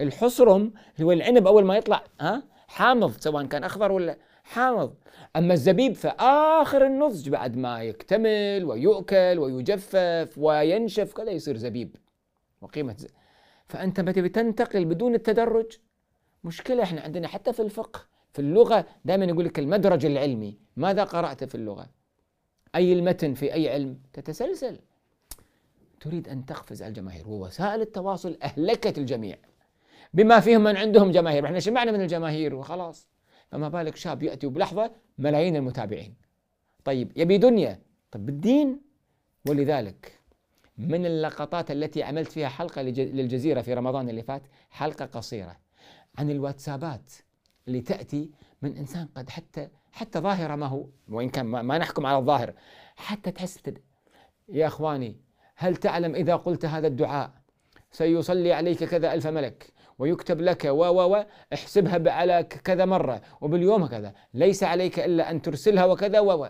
الحصرم 0.00 0.72
هو 1.02 1.12
العنب 1.12 1.46
أول 1.46 1.64
ما 1.64 1.76
يطلع 1.76 2.04
ها؟ 2.20 2.42
حامض 2.68 3.16
سواء 3.20 3.46
كان 3.46 3.64
أخضر 3.64 3.92
ولا 3.92 4.18
حامض 4.50 4.94
أما 5.36 5.54
الزبيب 5.54 5.94
فآخر 5.94 6.86
النضج 6.86 7.28
بعد 7.28 7.56
ما 7.56 7.82
يكتمل 7.82 8.64
ويؤكل 8.64 9.38
ويجفف 9.38 10.38
وينشف 10.38 11.12
كذا 11.12 11.30
يصير 11.30 11.56
زبيب 11.56 11.96
وقيمة 12.60 12.94
زي. 12.98 13.08
فأنت 13.68 14.00
متى 14.00 14.22
بتنتقل 14.22 14.84
بدون 14.84 15.14
التدرج؟ 15.14 15.78
مشكلة 16.44 16.82
إحنا 16.82 17.00
عندنا 17.00 17.28
حتى 17.28 17.52
في 17.52 17.62
الفقه 17.62 18.00
في 18.32 18.38
اللغة 18.38 18.86
دائما 19.04 19.24
يقول 19.24 19.44
لك 19.44 19.58
المدرج 19.58 20.06
العلمي. 20.06 20.58
ماذا 20.76 21.04
قرأت 21.04 21.44
في 21.44 21.54
اللغة؟ 21.54 21.86
أي 22.74 22.92
المتن 22.92 23.34
في 23.34 23.54
أي 23.54 23.68
علم؟ 23.68 23.98
تتسلسل. 24.12 24.78
تريد 26.00 26.28
أن 26.28 26.46
تقفز 26.46 26.82
على 26.82 26.88
الجماهير 26.88 27.28
ووسائل 27.28 27.80
التواصل 27.80 28.38
أهلكت 28.42 28.98
الجميع. 28.98 29.36
بما 30.14 30.40
فيهم 30.40 30.64
من 30.64 30.76
عندهم 30.76 31.10
جماهير 31.10 31.46
إحنا 31.46 31.60
شبعنا 31.60 31.92
من 31.92 32.00
الجماهير 32.00 32.54
وخلاص. 32.54 33.08
فما 33.52 33.68
بالك 33.68 33.96
شاب 33.96 34.22
يأتي 34.22 34.46
بلحظة 34.46 34.90
ملايين 35.18 35.56
المتابعين. 35.56 36.14
طيب 36.84 37.12
يبي 37.16 37.38
دنيا؟ 37.38 37.80
طيب 38.10 38.26
بالدين. 38.26 38.80
ولذلك 39.48 40.20
من 40.78 41.06
اللقطات 41.06 41.70
التي 41.70 42.02
عملت 42.02 42.32
فيها 42.32 42.48
حلقة 42.48 42.82
للجزيرة 42.82 43.60
في 43.60 43.74
رمضان 43.74 44.08
اللي 44.08 44.22
فات 44.22 44.42
حلقة 44.70 45.06
قصيرة 45.06 45.56
عن 46.18 46.30
الواتسابات 46.30 47.12
اللي 47.68 47.80
تأتي 47.80 48.30
من 48.62 48.76
إنسان 48.76 49.08
قد 49.14 49.30
حتى 49.30 49.68
حتى 49.92 50.18
ظاهرة 50.18 50.54
ما 50.54 50.66
هو 50.66 50.86
وإن 51.08 51.28
كان 51.28 51.46
ما 51.46 51.78
نحكم 51.78 52.06
على 52.06 52.18
الظاهر 52.18 52.54
حتى 52.96 53.30
تحس 53.30 53.58
يا 54.48 54.66
إخواني 54.66 55.16
هل 55.56 55.76
تعلم 55.76 56.14
إذا 56.14 56.36
قلت 56.36 56.64
هذا 56.64 56.86
الدعاء؟ 56.86 57.30
سيصلي 57.90 58.52
عليك 58.52 58.84
كذا 58.84 59.14
ألف 59.14 59.26
ملك. 59.26 59.72
ويكتب 60.00 60.40
لك 60.40 60.64
و 60.64 60.84
و 60.84 61.24
احسبها 61.52 62.12
على 62.12 62.42
كذا 62.42 62.84
مرة 62.84 63.22
وباليوم 63.40 63.86
كذا 63.86 64.14
ليس 64.34 64.62
عليك 64.62 64.98
إلا 64.98 65.30
أن 65.30 65.42
ترسلها 65.42 65.84
وكذا 65.84 66.20
و 66.20 66.44
و. 66.44 66.48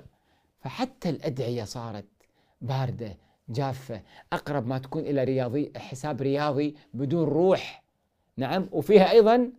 فحتى 0.61 1.11
الأدعية 1.11 1.65
صارت 1.65 2.05
باردة 2.61 3.17
جافة 3.49 4.03
أقرب 4.33 4.67
ما 4.67 4.79
تكون 4.79 5.03
إلى 5.03 5.25
رياضي 5.25 5.73
حساب 5.77 6.23
رياضي 6.23 6.77
بدون 6.95 7.25
روح. 7.25 7.85
نعم 8.37 8.69
وفيها 8.73 9.11
أيضا 9.11 9.53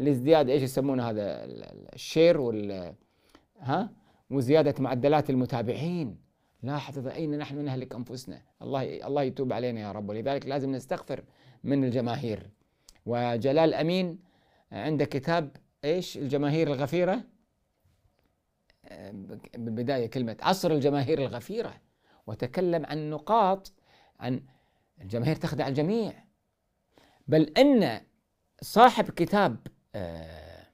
الازدياد 0.00 0.48
إيش 0.50 0.62
يسمونه 0.62 1.10
هذا؟ 1.10 1.44
الشير 1.94 2.40
وال 2.40 2.94
ها؟ 3.60 3.90
وزيادة 4.30 4.74
معدلات 4.78 5.30
المتابعين. 5.30 6.18
لاحظ 6.62 7.08
أين 7.08 7.38
نحن 7.38 7.64
نهلك 7.64 7.94
أنفسنا؟ 7.94 8.42
الله 8.62 9.06
الله 9.06 9.22
يتوب 9.22 9.52
علينا 9.52 9.80
يا 9.80 9.92
رب. 9.92 10.08
ولذلك 10.08 10.46
لازم 10.46 10.72
نستغفر 10.72 11.24
من 11.64 11.84
الجماهير. 11.84 12.50
وجلال 13.06 13.74
أمين 13.74 14.18
عنده 14.72 15.04
كتاب 15.04 15.56
إيش؟ 15.84 16.16
الجماهير 16.16 16.72
الغفيرة. 16.72 17.24
بالبداية 19.54 20.06
كلمة 20.06 20.36
عصر 20.40 20.70
الجماهير 20.70 21.18
الغفيرة. 21.18 21.74
وتكلم 22.26 22.86
عن 22.86 23.10
نقاط 23.10 23.72
عن 24.20 24.40
الجماهير 25.00 25.36
تخدع 25.36 25.68
الجميع. 25.68 26.24
بل 27.28 27.42
أن 27.42 28.00
صاحب 28.60 29.10
كتاب 29.10 29.56
آه، 29.94 30.66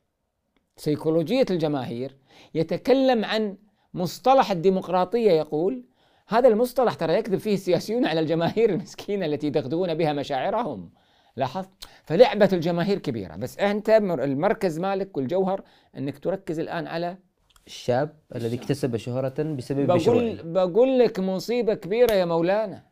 سيكولوجية 0.77 1.47
الجماهير 1.51 2.17
يتكلم 2.55 3.25
عن 3.25 3.57
مصطلح 3.95 4.51
الديمقراطية. 4.51 5.31
يقول 5.31 5.85
هذا 6.29 6.49
المصطلح 6.49 6.95
ترى 6.95 7.15
يكذب 7.15 7.39
فيه 7.39 7.55
السياسيون 7.55 8.07
على 8.07 8.21
الجماهير 8.21 8.71
المسكينة 8.71 9.27
التي 9.27 9.47
يدغدغون 9.47 9.95
بها 9.95 10.13
مشاعرهم. 10.13 10.91
لاحظت؟ 11.37 11.71
فلعبة 12.05 12.49
الجماهير 12.53 12.99
كبيرة 12.99 13.37
بس 13.37 13.59
أنت 13.59 13.91
المركز 13.91 14.79
مالك 14.79 15.17
والجوهر 15.17 15.63
أنك 15.97 16.19
تركز 16.19 16.59
الآن 16.59 16.87
على 16.87 17.19
الشاب 17.67 18.17
الذي 18.35 18.57
اكتسب 18.57 18.97
شهرة 18.97 19.43
بسبب 19.43 19.87
بقول 19.87 20.53
بقول 20.53 20.99
لك 20.99 21.21
مصيبة 21.21 21.75
كبيرة 21.75 22.13
يا 22.13 22.25
مولانا 22.25 22.85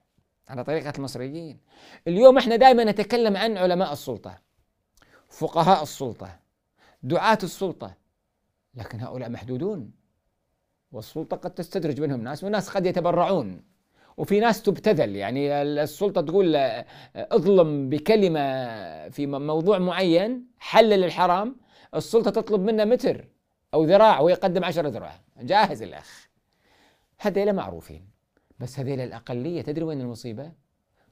على 0.49 0.64
طريقة 0.64 0.92
المصريين. 0.99 1.61
اليوم 2.09 2.38
إحنا 2.38 2.56
دائما 2.56 2.85
نتكلم 2.85 3.37
عن 3.37 3.56
علماء 3.56 3.92
السلطة 3.92 4.38
فقهاء 5.28 5.82
السلطة 5.82 6.38
دعاة 7.02 7.38
السلطة 7.42 7.94
لكن 8.75 9.00
هؤلاء 9.00 9.30
محدودون 9.30 9.90
والسلطة 10.92 11.37
قد 11.37 11.54
تستدرج 11.54 12.00
منهم 12.00 12.20
ناس 12.20 12.44
وناس 12.44 12.68
قد 12.68 12.87
يتبرعون. 12.87 13.62
وفي 14.21 14.41
ناس 14.41 14.62
تبتذل. 14.62 15.17
يعني 15.17 15.62
السلطة 15.62 16.21
تقول 16.21 16.57
اظلم 17.17 17.89
بكلمة 17.89 18.41
في 19.09 19.27
موضوع 19.27 19.79
معين 19.79 20.47
حلل 20.59 21.05
الحرام 21.05 21.57
السلطة 21.95 22.31
تطلب 22.31 22.61
منه 22.61 22.85
متر 22.85 23.29
أو 23.75 23.85
ذراع 23.85 24.21
ويقدم 24.21 24.65
عشر 24.65 24.87
ذراع. 24.87 25.21
جاهز 25.41 25.83
الأخ. 25.83 26.29
هذيلا 27.19 27.53
معروفين 27.53 28.11
بس 28.59 28.79
هذيلا 28.79 29.05
الأقلية 29.05 29.62
تدري 29.62 29.85
وين 29.85 30.00
المصيبة؟ 30.00 30.53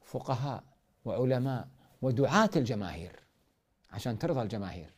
فقهاء 0.03 0.65
وعلماء 1.05 1.69
ودعاة 2.03 2.51
الجماهير 2.57 3.13
عشان 3.91 4.19
ترضى 4.19 4.43
الجماهير. 4.43 4.95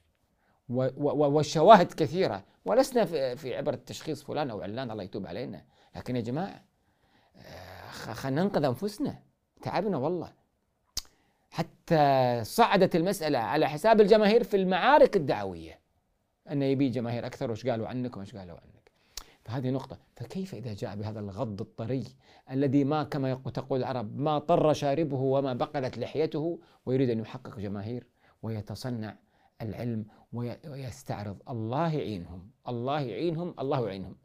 والشواهد 0.69 1.93
كثيرة. 1.93 2.45
ولسنا 2.64 3.05
في 3.35 3.57
عبر 3.57 3.75
التشخيص 3.75 4.23
فلان 4.23 4.50
أو 4.50 4.61
علان 4.61 4.90
الله 4.90 5.02
يتوب 5.02 5.26
علينا. 5.26 5.64
لكن 5.97 6.17
يا 6.17 6.21
جماعة 6.21 6.64
آه، 7.37 7.79
خلينا 7.90 8.42
ننقذ 8.42 8.64
أنفسنا. 8.64 9.23
تعبنا 9.62 9.97
والله. 9.97 10.32
حتى 11.50 12.40
صعدت 12.44 12.97
المسألة 12.97 13.38
على 13.38 13.68
حساب 13.68 14.00
الجماهير 14.00 14.44
في 14.44 14.56
المعارك 14.56 15.16
الدعوية. 15.16 15.80
أنه 16.50 16.64
يبي 16.64 16.88
جماهير 16.88 17.26
أكثر 17.26 17.50
وش 17.50 17.66
قالوا 17.66 17.88
عنك 17.88 18.16
وش 18.16 18.37
قالوا 18.37 18.56
عنك؟ 18.56 18.90
فهذه 19.44 19.70
نقطة. 19.70 19.99
فكيف 20.16 20.54
إذا 20.54 20.75
جاء 20.75 20.97
بهذا 20.97 21.20
الغض 21.20 21.61
الطري 21.61 22.04
الذي 22.50 22.85
ما 22.85 23.02
كما 23.04 23.35
تقول 23.35 23.78
العرب 23.78 24.18
ما 24.18 24.38
طر 24.38 24.73
شاربه 24.73 25.16
وما 25.16 25.52
بقلت 25.52 25.99
لحيته 25.99 26.59
ويريد 26.87 27.11
أن 27.11 27.20
يحقق 27.20 27.59
جماهير 27.59 28.06
ويتصنع 28.42 29.16
العلم 29.62 30.06
ويستعرض. 30.32 31.37
الله 31.50 31.94
يعينهم. 31.94 32.50
الله 32.68 33.00
يعينهم. 33.00 33.54
الله 33.59 33.87
يعينهم. 33.87 34.16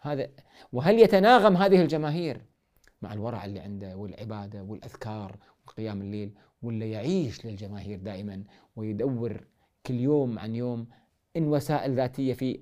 هذا 0.00 0.28
وهل 0.72 0.98
يتناغم 0.98 1.56
هذه 1.56 1.82
الجماهير؟ 1.82 2.40
مع 3.02 3.12
الورع 3.12 3.44
اللي 3.44 3.60
عنده 3.60 3.96
والعبادة 3.96 4.62
والأذكار 4.62 5.36
وقيام 5.66 6.02
الليل 6.02 6.34
ولا 6.62 6.86
يعيش 6.86 7.46
للجماهير 7.46 7.98
دائما 7.98 8.44
ويدور 8.76 9.46
كل 9.86 9.94
يوم 9.94 10.38
عن 10.38 10.54
يوم 10.54 10.86
إن 11.36 11.48
وسائل 11.48 11.94
ذاتية 11.94 12.34
في 12.34 12.60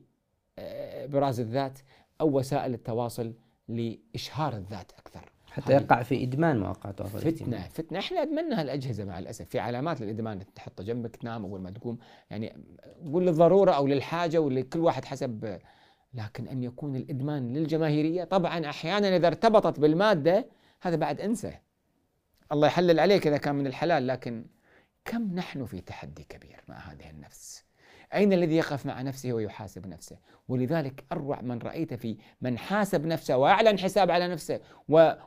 آه، 0.59 1.07
براز 1.07 1.41
الذات 1.41 1.79
أو 2.21 2.39
وسائل 2.39 2.75
التواصل 2.75 3.35
لإشهار 3.69 4.57
الذات 4.57 4.93
أكثر. 4.93 5.33
حتى 5.47 5.73
يقع 5.73 6.03
في 6.03 6.23
إدمان 6.23 6.61
مواقع 6.61 6.91
التواصل 6.91 7.19
فتنة 7.19 7.69
فتنة. 7.69 7.99
إحنا 7.99 8.23
أدمنها 8.23 8.63
الأجهزة 8.63 9.05
مع 9.05 9.19
الأسف. 9.19 9.49
في 9.49 9.59
علامات 9.59 10.01
للإدمان 10.01 10.55
تحطه 10.55 10.85
جنبك 10.85 11.17
تنام 11.17 11.45
أول 11.45 11.61
ما 11.61 11.71
تقوم. 11.71 11.99
يعني 12.31 12.57
قول 13.13 13.27
للضرورة 13.27 13.71
أو 13.71 13.87
للحاجة 13.87 14.41
ولكل 14.41 14.79
واحد 14.81 15.05
حسب 15.05 15.59
لكن 16.17 16.49
أن 16.49 16.63
يكون 16.63 16.97
الإدمان 16.97 17.53
للجماهيرية 17.53 18.25
طبعا 18.25 18.71
أحيانا 18.71 19.17
إذا 19.17 19.27
ارتبطت 19.27 19.81
بالمادة 19.81 20.47
هذا 20.81 20.97
بعد 20.97 21.21
أنسى. 21.21 21.53
الله 22.53 22.67
يحلل 22.67 23.01
عليك 23.01 23.27
إذا 23.27 23.37
كان 23.37 23.55
من 23.55 23.67
الحلال 23.67 24.07
لكن 24.07 24.47
كم 25.05 25.35
نحن 25.35 25.65
في 25.65 25.81
تحدي 25.81 26.25
كبير 26.29 26.61
مع 26.69 26.77
هذه 26.77 27.11
النفس؟ 27.11 27.65
أين 28.15 28.33
الذي 28.33 28.57
يقف 28.57 28.87
مع 28.87 29.03
نفسه 29.03 29.33
ويحاسب 29.33 29.87
نفسه؟ 29.87 30.17
ولذلك 30.49 31.05
أروع 31.13 31.41
من 31.41 31.59
رأيت 31.59 31.95
في 31.95 32.17
من 32.41 32.59
حاسب 32.59 33.07
نفسه 33.07 33.37
وأعلن 33.37 33.79
حساب 33.79 34.11
على 34.11 34.29
نفسه 34.29 34.61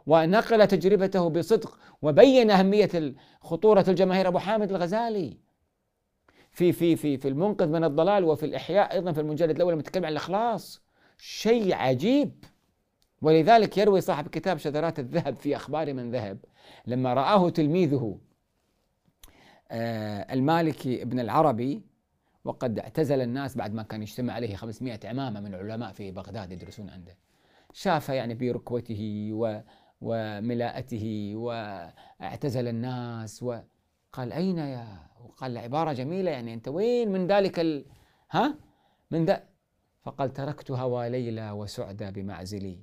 ونقل 0.08 0.68
تجربته 0.68 1.30
بصدق 1.30 1.80
وبين 2.02 2.52
أهمية 2.52 3.16
خطورة 3.42 3.86
الجماهير. 3.88 4.28
أبو 4.28 4.40
حامد 4.40 4.72
الغزالي 4.72 5.49
في 6.60 6.72
في 6.72 6.96
في 6.96 7.18
في 7.18 7.28
المنقذ 7.28 7.68
من 7.68 7.84
الضلال 7.84 8.24
وفي 8.24 8.46
الإحياء 8.46 8.94
أيضا 8.94 9.12
في 9.12 9.22
المجلد 9.22 9.50
الأول 9.50 9.74
المتكلم 9.74 10.06
عن 10.06 10.12
الإخلاص 10.12 10.82
شيء 11.18 11.74
عجيب. 11.76 12.44
ولذلك 13.22 13.78
يروي 13.78 14.02
صاحب 14.02 14.28
كتاب 14.28 14.58
شذرات 14.58 15.00
الذهب 15.00 15.36
في 15.36 15.56
أخبار 15.56 15.94
من 15.94 16.12
ذهب 16.12 16.38
لما 16.88 17.14
رآه 17.14 17.50
تلميذه 17.50 18.20
آه، 19.72 20.34
المالكي 20.34 21.02
ابن 21.02 21.20
العربي 21.20 21.82
وقد 22.44 22.80
اعتزل 22.80 23.22
الناس 23.22 23.58
بعد 23.58 23.74
ما 23.74 23.84
كان 23.84 24.02
يجتمع 24.02 24.34
عليه 24.34 24.56
500 24.56 25.00
عمامة 25.06 25.40
من 25.40 25.54
العلماء 25.54 25.94
في 25.94 26.12
بغداد 26.12 26.52
يدرسون 26.52 26.90
عنده. 26.90 27.18
شاف 27.74 28.10
يعني 28.10 28.34
بركوته 28.34 29.30
و 29.34 29.62
وملاءته 30.02 31.32
واعتزل 31.36 32.68
الناس 32.68 33.44
وقال 34.14 34.34
أين 34.34 34.58
يا 34.58 34.88
وقال 35.26 35.58
عبارة 35.58 35.94
جميلة 35.94 36.32
يعني 36.32 36.54
أنت 36.54 36.68
وين 36.68 37.12
من 37.12 37.28
ذلك 37.28 37.60
ال... 37.60 37.86
ها؟ 38.32 38.56
من 39.12 39.26
ذا 39.26 39.44
فقال 40.02 40.34
تركت 40.34 40.72
هوى 40.72 41.10
ليلى 41.10 41.52
وسعدى 41.52 42.12
بمعزلي. 42.12 42.80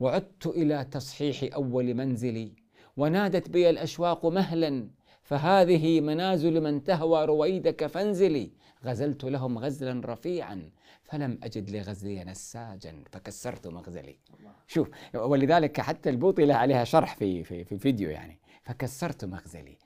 وعدت 0.00 0.46
إلى 0.46 0.84
تصحيح 0.84 1.54
أول 1.54 1.94
منزلي. 1.94 2.52
ونادت 2.96 3.50
بي 3.50 3.70
الأشواق 3.70 4.26
مهلا 4.26 4.90
فهذه 5.22 6.00
منازل 6.00 6.60
من 6.60 6.84
تهوى 6.84 7.24
رويدك 7.24 7.86
فانزلي. 7.86 8.52
غزلت 8.84 9.24
لهم 9.24 9.58
غزلا 9.58 10.12
رفيعا 10.12 10.70
فلم 11.02 11.38
أجد 11.42 11.70
لغزلي 11.70 12.24
نساجا 12.24 13.04
فكسرت 13.12 13.66
مغزلي. 13.66 14.18
شوف 14.66 14.88
ولذلك 15.14 15.80
حتى 15.80 16.10
البوطي 16.10 16.44
له 16.44 16.54
عليها 16.54 16.84
شرح 16.84 17.14
في, 17.14 17.44
في, 17.44 17.64
في 17.64 17.78
فيديو 17.78 18.10
يعني 18.10 18.38
فكسرت 18.62 19.24
مغزلي. 19.24 19.78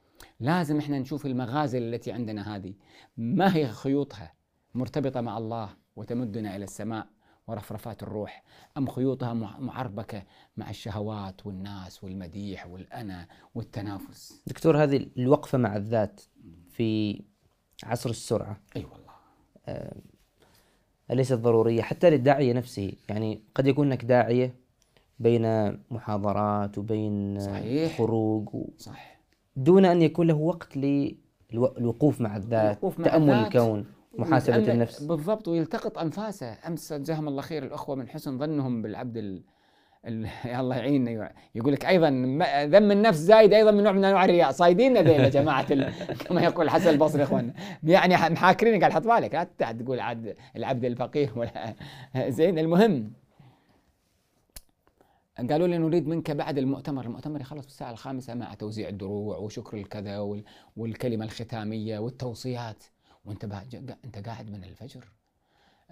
لازم 0.42 0.78
إحنا 0.78 0.98
نشوف 0.98 1.26
المغازل 1.26 1.82
التي 1.82 2.12
عندنا 2.12 2.56
هذه. 2.56 2.74
ما 3.16 3.56
هي 3.56 3.68
خيوطها؟ 3.68 4.32
مرتبطة 4.74 5.20
مع 5.20 5.38
الله 5.38 5.68
وتمدنا 5.96 6.56
إلى 6.56 6.64
السماء 6.64 7.06
ورفرفات 7.46 8.02
الروح. 8.02 8.42
أم 8.76 8.86
خيوطها 8.86 9.32
معربكة 9.58 10.22
مع 10.56 10.70
الشهوات 10.70 11.46
والناس 11.46 12.04
والمديح 12.04 12.66
والأنا 12.66 13.28
والتنافس؟ 13.54 14.42
دكتور 14.46 14.82
هذه 14.82 15.06
الوقفة 15.16 15.58
مع 15.58 15.76
الذات 15.76 16.20
في 16.70 17.22
عصر 17.84 18.10
السرعة. 18.10 18.60
أي 18.76 18.80
أيوة 18.80 18.92
والله. 18.92 19.12
آه 19.66 19.96
أليست 21.10 21.32
ضرورية؟ 21.32 21.82
حتى 21.82 22.10
للداعية 22.10 22.52
نفسه. 22.52 22.92
يعني 23.08 23.42
قد 23.54 23.66
يكون 23.66 23.90
لك 23.90 24.04
داعية 24.04 24.54
بين 25.18 25.72
محاضرات 25.90 26.78
وبين 26.78 27.40
صحيح. 27.40 27.98
خروج 27.98 28.54
و... 28.54 28.68
صح 28.78 29.11
دون 29.56 29.84
أن 29.84 30.02
يكون 30.02 30.26
له 30.26 30.34
وقت 30.34 30.76
للوقوف 31.52 32.20
مع 32.20 32.36
الذات 32.36 32.84
مع 32.84 32.90
تأمل 33.04 33.30
الذات. 33.30 33.46
الكون 33.56 33.86
محاسبة 34.18 34.72
النفس. 34.72 35.02
بالضبط 35.02 35.48
ويلتقط 35.48 35.98
أنفاسه. 35.98 36.56
أمس 36.66 36.92
جزاهم 36.92 37.28
الله 37.28 37.42
خير 37.42 37.62
الأخوة 37.64 37.96
من 37.96 38.08
حسن 38.08 38.38
ظنهم 38.38 38.82
بالعبد 38.82 39.16
يا 39.16 39.42
الله 40.60 40.76
يعيننا. 40.76 41.32
يقول 41.54 41.72
لك 41.72 41.84
أيضا 41.84 42.08
ذم 42.66 42.90
النفس 42.90 43.18
زايد 43.18 43.52
أيضا 43.52 43.70
من 43.70 43.82
نوع 43.82 43.92
من 43.92 44.04
أنواع 44.04 44.24
الرياء. 44.24 44.50
صايدين 44.50 44.98
ذيل 44.98 45.20
يا 45.20 45.28
جماعة 45.40 45.90
كما 46.14 46.42
يقول 46.42 46.70
حسن 46.70 46.90
البصري 46.90 47.22
إخواننا. 47.22 47.54
يعني 47.82 48.14
محاكرين 48.34 48.82
قال 48.82 48.92
حط 48.92 49.06
بالك. 49.06 49.34
لا 49.60 49.72
تقول 49.72 50.00
عاد 50.00 50.36
العبد 50.56 50.84
الفقيه 50.84 51.32
ولا 51.36 51.74
زين. 52.28 52.58
المهم 52.58 53.12
قالوا 55.38 55.66
لي 55.66 55.78
نريد 55.78 56.06
منك 56.06 56.30
بعد 56.30 56.58
المؤتمر 56.58 57.04
المؤتمر 57.04 57.40
يخلص 57.40 57.66
الساعة 57.66 57.90
الخامسة 57.90 58.34
مع 58.34 58.54
توزيع 58.54 58.88
الدروع 58.88 59.36
وشكر 59.36 59.76
الكذا 59.76 60.18
والكلمة 60.76 61.24
الختامية 61.24 61.98
والتوصيات. 61.98 62.84
وانت 63.24 63.44
انت 64.04 64.28
قاعد 64.28 64.50
من 64.50 64.64
الفجر. 64.64 65.12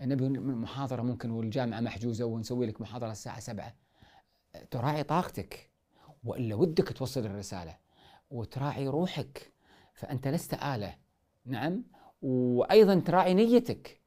نبي 0.01 0.29
محاضرة 0.39 1.03
ممكن 1.03 1.31
والجامعة 1.31 1.81
محجوزة 1.81 2.25
ونسوي 2.25 2.67
لك 2.67 2.81
محاضرة 2.81 3.11
الساعة 3.11 3.41
سبعة. 3.41 3.75
تراعي 4.71 5.03
طاقتك 5.03 5.71
وإلا 6.25 6.55
ودك 6.55 6.93
توصل 6.93 7.27
الرسالة 7.27 7.77
وتراعي 8.31 8.89
روحك. 8.89 9.53
فأنت 9.95 10.29
لست 10.29 10.55
آلة 10.55 10.95
نعم؟ 11.45 11.85
وأيضا 12.23 12.95
تراعي 13.01 13.35
نيتك. 13.35 14.00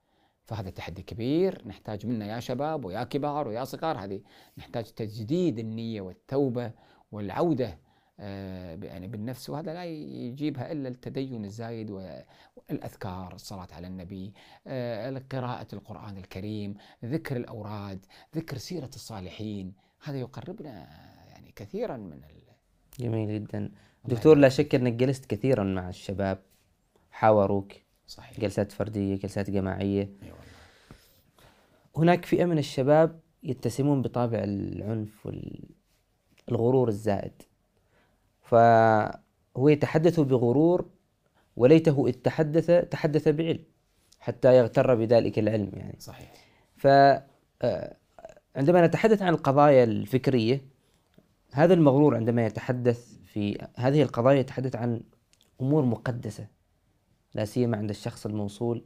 فهذا 0.45 0.69
تحدي 0.69 1.01
كبير 1.01 1.62
نحتاج 1.65 2.06
منا 2.08 2.25
يا 2.25 2.39
شباب 2.39 2.86
ويا 2.86 3.03
كبار 3.03 3.47
ويا 3.47 3.63
صغار. 3.63 3.97
هذه 3.97 4.21
نحتاج 4.58 4.84
تجديد 4.84 5.60
النية 5.60 6.01
والتوبة 6.01 6.71
والعودة 7.12 7.77
آه، 8.19 8.79
يعني 8.84 9.08
بالنفس. 9.08 9.49
وهذا 9.49 9.73
لا 9.73 9.86
يجيبها 9.86 10.71
إلا 10.71 10.89
التدين 10.89 11.45
الزايد 11.45 11.91
والأذكار، 11.91 13.34
الصلاة 13.34 13.67
على 13.71 13.88
النبي، 13.88 14.34
آه، 14.67 15.21
قراءة 15.32 15.67
القرآن 15.73 16.17
الكريم، 16.17 16.75
ذكر 17.06 17.38
الأوراد، 17.38 18.06
ذكر 18.36 18.58
سيرة 18.58 18.89
الصالحين، 18.95 19.73
هذا 20.03 20.17
يقربنا 20.17 20.88
يعني 21.27 21.51
كثيرا 21.56 21.97
من 21.97 22.23
ال... 22.23 22.43
جميل 22.99 23.34
جدا. 23.34 23.71
دكتور 24.06 24.38
لا 24.38 24.49
شك 24.49 24.75
إنك 24.75 24.93
جلست 24.93 25.25
كثيرا 25.25 25.63
مع 25.63 25.89
الشباب 25.89 26.39
حاوروك. 27.12 27.73
صحيح 28.13 28.39
جلسات 28.39 28.71
فردية، 28.71 29.15
جلسات 29.15 29.49
جماعية. 29.49 30.02
إي 30.02 30.32
والله. 30.32 30.43
هناك 31.97 32.26
فئة 32.26 32.45
من 32.45 32.58
الشباب 32.58 33.19
يتسمون 33.43 34.02
بطابع 34.02 34.39
العنف 34.43 35.30
والغرور 36.49 36.88
الزائد. 36.88 37.41
فهو 38.41 39.67
يتحدث 39.69 40.19
بغرور 40.19 40.89
وليته 41.56 42.08
إذ 42.08 42.13
تحدث 42.13 42.71
تحدث 42.89 43.28
بعلم 43.28 43.63
حتى 44.19 44.58
يغتر 44.58 44.95
بذلك 44.95 45.39
العلم 45.39 45.71
يعني 45.73 45.95
صحيح 45.99 46.34
ف 46.76 46.88
آه، 46.88 47.95
عندما 48.56 48.88
نتحدث 48.88 49.21
عن 49.21 49.34
القضايا 49.34 49.84
الفكرية 49.84 50.62
هذا 51.52 51.73
المغرور 51.73 52.15
عندما 52.15 52.45
يتحدث 52.45 53.17
في 53.26 53.67
هذه 53.76 54.02
القضايا 54.02 54.39
يتحدث 54.39 54.76
عن 54.76 55.02
أمور 55.62 55.86
مقدسة 55.86 56.47
لا 57.34 57.46
سيما 57.46 57.78
عند 57.78 57.89
الشخص 57.89 58.26
الموصول 58.26 58.84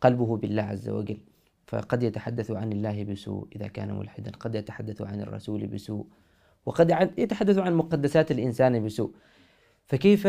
قلبه 0.00 0.36
بالله 0.36 0.62
عز 0.62 0.88
وجل. 0.88 1.18
فقد 1.66 2.02
يتحدث 2.02 2.50
عن 2.50 2.72
الله 2.72 3.04
بسوء 3.04 3.48
إذا 3.56 3.66
كان 3.66 3.98
ملحدا 3.98 4.30
قد 4.30 4.54
يتحدث 4.54 5.02
عن 5.02 5.20
الرسول 5.20 5.66
بسوء 5.66 6.06
وقد 6.66 7.10
يتحدث 7.18 7.58
عن 7.58 7.74
مقدسات 7.74 8.30
الإنسان 8.30 8.84
بسوء. 8.84 9.14
فكيف 9.86 10.28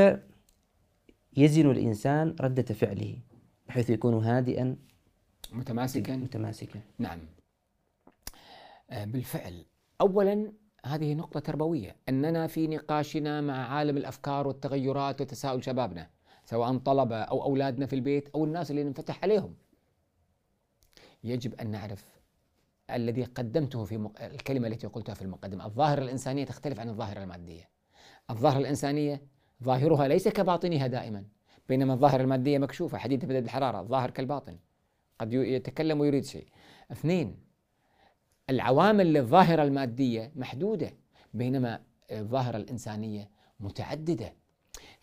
يزن 1.37 1.71
الإنسان 1.71 2.35
ردة 2.41 2.63
فعله 2.63 3.17
بحيث 3.67 3.89
يكون 3.89 4.23
هادئا؟ 4.23 4.75
متماسكا؟ 5.51 6.15
متماسكا. 6.15 6.79
نعم. 6.99 7.19
آه، 8.89 9.05
بالفعل. 9.05 9.65
أولا 10.01 10.51
هذه 10.85 11.13
نقطة 11.13 11.39
تربوية. 11.39 11.95
أننا 12.09 12.47
في 12.47 12.67
نقاشنا 12.67 13.41
مع 13.41 13.67
عالم 13.67 13.97
الأفكار 13.97 14.47
والتغيرات 14.47 15.21
وتساؤل 15.21 15.63
شبابنا. 15.63 16.09
سواء 16.45 16.77
طلبة 16.77 17.21
أو 17.21 17.43
أولادنا 17.43 17.85
في 17.85 17.95
البيت 17.95 18.29
أو 18.29 18.45
الناس 18.45 18.71
اللي 18.71 18.83
ننفتح 18.83 19.23
عليهم. 19.23 19.55
يجب 21.23 21.53
أن 21.53 21.71
نعرف 21.71 22.05
الذي 22.91 23.23
قدمته 23.23 23.83
في 23.83 23.97
مق... 23.97 24.21
الكلمة 24.21 24.67
التي 24.67 24.87
قلتها 24.87 25.15
في 25.15 25.21
المقدمة. 25.21 25.65
الظاهرة 25.65 26.03
الإنسانية 26.03 26.45
تختلف 26.45 26.79
عن 26.79 26.89
الظاهرة 26.89 27.23
المادية. 27.23 27.69
الظاهرة 28.29 28.59
الإنسانية 28.59 29.21
ظاهرها 29.63 30.07
ليس 30.07 30.27
كباطنها 30.27 30.87
دائما 30.87 31.23
بينما 31.69 31.93
الظاهرة 31.93 32.21
المادية 32.21 32.57
مكشوفة 32.57 32.97
حديدة 32.97 33.27
بدل 33.27 33.43
الحرارة 33.43 33.79
الظاهر 33.79 34.09
كالباطن. 34.09 34.57
قد 35.19 35.33
يتكلم 35.33 35.99
ويريد 35.99 36.25
شيء. 36.25 36.47
اثنين 36.91 37.39
العوامل 38.49 39.13
للظاهرة 39.13 39.63
المادية 39.63 40.31
محدودة 40.35 40.93
بينما 41.33 41.81
الظاهرة 42.11 42.57
الإنسانية 42.57 43.29
متعددة. 43.59 44.33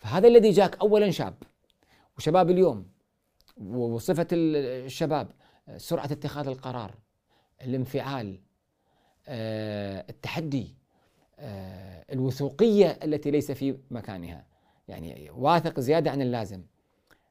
فهذا 0.03 0.27
الذي 0.27 0.51
جاك 0.51 0.77
أولا 0.77 1.11
شاب. 1.11 1.35
وشباب 2.17 2.49
اليوم 2.49 2.85
وصفة 3.65 4.27
الشباب 4.31 5.31
سرعة 5.77 6.05
اتخاذ 6.05 6.47
القرار 6.47 6.95
الانفعال 7.61 8.39
آه، 9.27 10.05
التحدي 10.09 10.75
آه، 11.39 12.05
الوثوقية 12.13 12.99
التي 13.03 13.31
ليس 13.31 13.51
في 13.51 13.77
مكانها. 13.91 14.45
يعني 14.87 15.29
واثق 15.29 15.79
زيادة 15.79 16.11
عن 16.11 16.21
اللازم. 16.21 16.63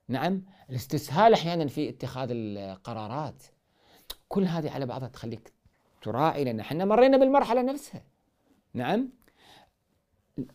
نعم 0.08 0.42
الاستسهال 0.70 1.32
أحيانا 1.32 1.66
في 1.66 1.88
اتخاذ 1.88 2.28
القرارات. 2.32 3.42
كل 4.28 4.44
هذه 4.44 4.70
على 4.70 4.86
بعضها 4.86 5.08
تخليك 5.08 5.52
تراعي 6.02 6.44
لأن 6.44 6.60
إحنا 6.60 6.84
مرينا 6.84 7.16
بالمرحلة 7.16 7.62
نفسها. 7.62 8.02
نعم 8.74 9.08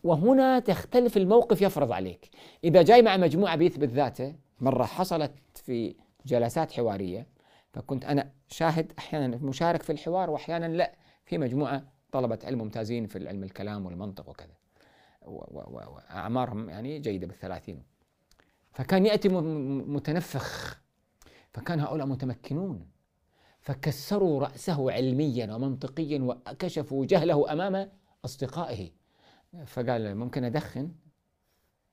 وهنا 0.04 0.58
تختلف 0.58 1.16
الموقف 1.16 1.62
يفرض 1.62 1.92
عليك. 1.92 2.30
إذا 2.64 2.82
جاي 2.82 3.02
مع 3.02 3.16
مجموعة 3.16 3.56
بيثبت 3.56 3.88
ذاته 3.88 4.34
مرة 4.60 4.84
حصلت 4.84 5.32
في 5.54 5.96
جلسات 6.26 6.72
حوارية 6.72 7.26
فكنت 7.72 8.04
أنا 8.04 8.32
شاهد 8.48 8.92
أحيانا 8.98 9.36
مشارك 9.36 9.82
في 9.82 9.92
الحوار 9.92 10.30
وأحيانا 10.30 10.66
لا. 10.66 10.94
في 11.24 11.38
مجموعة 11.38 11.82
طلبة 12.12 12.38
علم 12.44 12.58
ممتازين 12.58 13.06
في 13.06 13.28
علم 13.28 13.42
الكلام 13.42 13.86
والمنطق 13.86 14.28
وكذا. 14.28 14.54
وأعمارهم 15.22 16.68
يعني 16.68 16.98
جيدة 16.98 17.26
بالثلاثين. 17.26 17.82
فكان 18.72 19.06
يأتي 19.06 19.28
متنفخ. 19.28 20.80
فكان 21.52 21.80
هؤلاء 21.80 22.06
متمكنون. 22.06 22.86
فكسروا 23.60 24.40
رأسه 24.40 24.92
علميا 24.92 25.54
ومنطقيا 25.54 26.18
وكشفوا 26.22 27.06
جهله 27.06 27.52
أمام 27.52 27.90
أصدقائه. 28.24 28.90
فقال 29.66 30.14
ممكن 30.14 30.44
أدخن؟ 30.44 30.90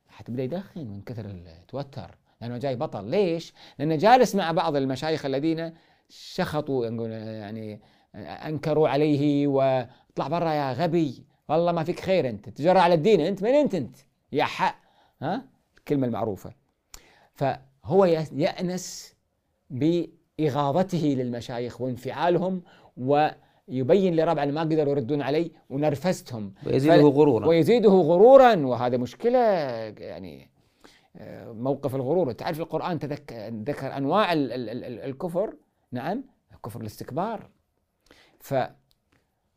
حتبدأ 0.07 0.43
يدخن 0.43 0.85
من 0.87 1.01
كثر 1.01 1.25
التوتر 1.25 2.17
لأنه 2.41 2.57
جاي 2.57 2.75
بطل. 2.75 3.05
ليش؟ 3.05 3.53
لأنه 3.79 3.95
جالس 3.95 4.35
مع 4.35 4.51
بعض 4.51 4.75
المشايخ 4.75 5.25
الذين 5.25 5.73
شخطوا 6.09 6.85
يعني 6.85 7.81
أنكروا 8.15 8.89
عليه 8.89 9.47
واطلع 9.47 10.27
برا 10.27 10.51
يا 10.51 10.73
غبي 10.73 11.23
والله 11.49 11.71
ما 11.71 11.83
فيك 11.83 11.99
خير 11.99 12.29
أنت 12.29 12.49
تجرى 12.49 12.79
على 12.79 12.93
الدين 12.93 13.21
أنت 13.21 13.43
من 13.43 13.49
أنت 13.49 13.75
أنت؟ 13.75 13.97
يا 14.31 14.43
حق 14.43 14.75
ها؟ 15.21 15.45
الكلمة 15.77 16.07
المعروفة. 16.07 16.53
فهو 17.33 18.05
يأنس 18.05 19.15
بإغاظته 19.69 21.15
للمشايخ 21.17 21.81
وانفعالهم 21.81 22.61
ويبين 23.67 24.15
لربع 24.15 24.45
ما 24.45 24.61
قدروا 24.61 24.93
يردون 24.93 25.21
علي 25.21 25.51
ونرفزتهم. 25.69 26.53
ويزيده 26.65 27.07
غرورا. 27.07 27.47
ويزيده 27.47 27.89
غرورا 27.89 28.55
وهذا 28.55 28.97
مشكلة 28.97 29.39
يعني 29.39 30.49
موقف 31.45 31.95
الغرور. 31.95 32.31
تعرف 32.31 32.59
القرآن 32.59 32.97
ذكر 33.67 33.97
أنواع 33.97 34.33
الكفر؟ 34.33 35.55
نعم 35.91 36.23
كفر 36.65 36.81
الاستكبار. 36.81 37.49
ف 38.39 38.53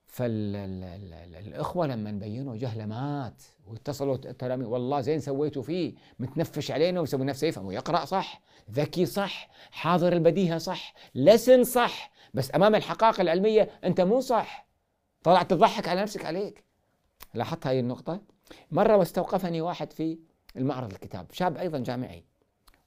فالإخوة 0.07 1.87
لما 1.87 2.11
بينوا 2.11 2.57
جهله 2.57 2.87
مات 2.87 3.42
واتصلوا 3.66 4.16
ترى 4.16 4.64
والله 4.64 5.01
زين 5.01 5.21
سويتوا 5.21 5.62
فيه 5.62 5.94
متنفش 6.18 6.71
علينا 6.71 7.01
ويسوي 7.01 7.25
نفسه 7.25 7.47
يفهم. 7.47 7.66
ويقرأ 7.66 8.05
صح 8.05 8.40
ذكي 8.71 9.07
صح 9.07 9.49
حاضر 9.71 10.12
البديهة 10.12 10.59
صح 10.59 10.94
لسن 11.14 11.64
صح. 11.64 12.18
بس 12.35 12.55
أمام 12.55 12.75
الحقائق 12.75 13.21
العلمية 13.21 13.71
أنت 13.85 14.01
مو 14.01 14.21
صح. 14.21 14.69
طلعت 15.23 15.51
تضحك 15.51 15.88
على 15.88 16.03
نفسك 16.03 16.25
عليك. 16.25 16.64
لاحظت 17.35 17.67
هاي 17.67 17.81
النقطة؟ 17.81 18.23
مرة 18.71 18.97
واستوقفني 18.97 19.61
واحد 19.61 19.93
في 19.93 20.19
المعرض 20.57 20.93
الكتاب 20.93 21.27
شاب 21.33 21.57
أيضا 21.57 21.79
جامعي. 21.79 22.25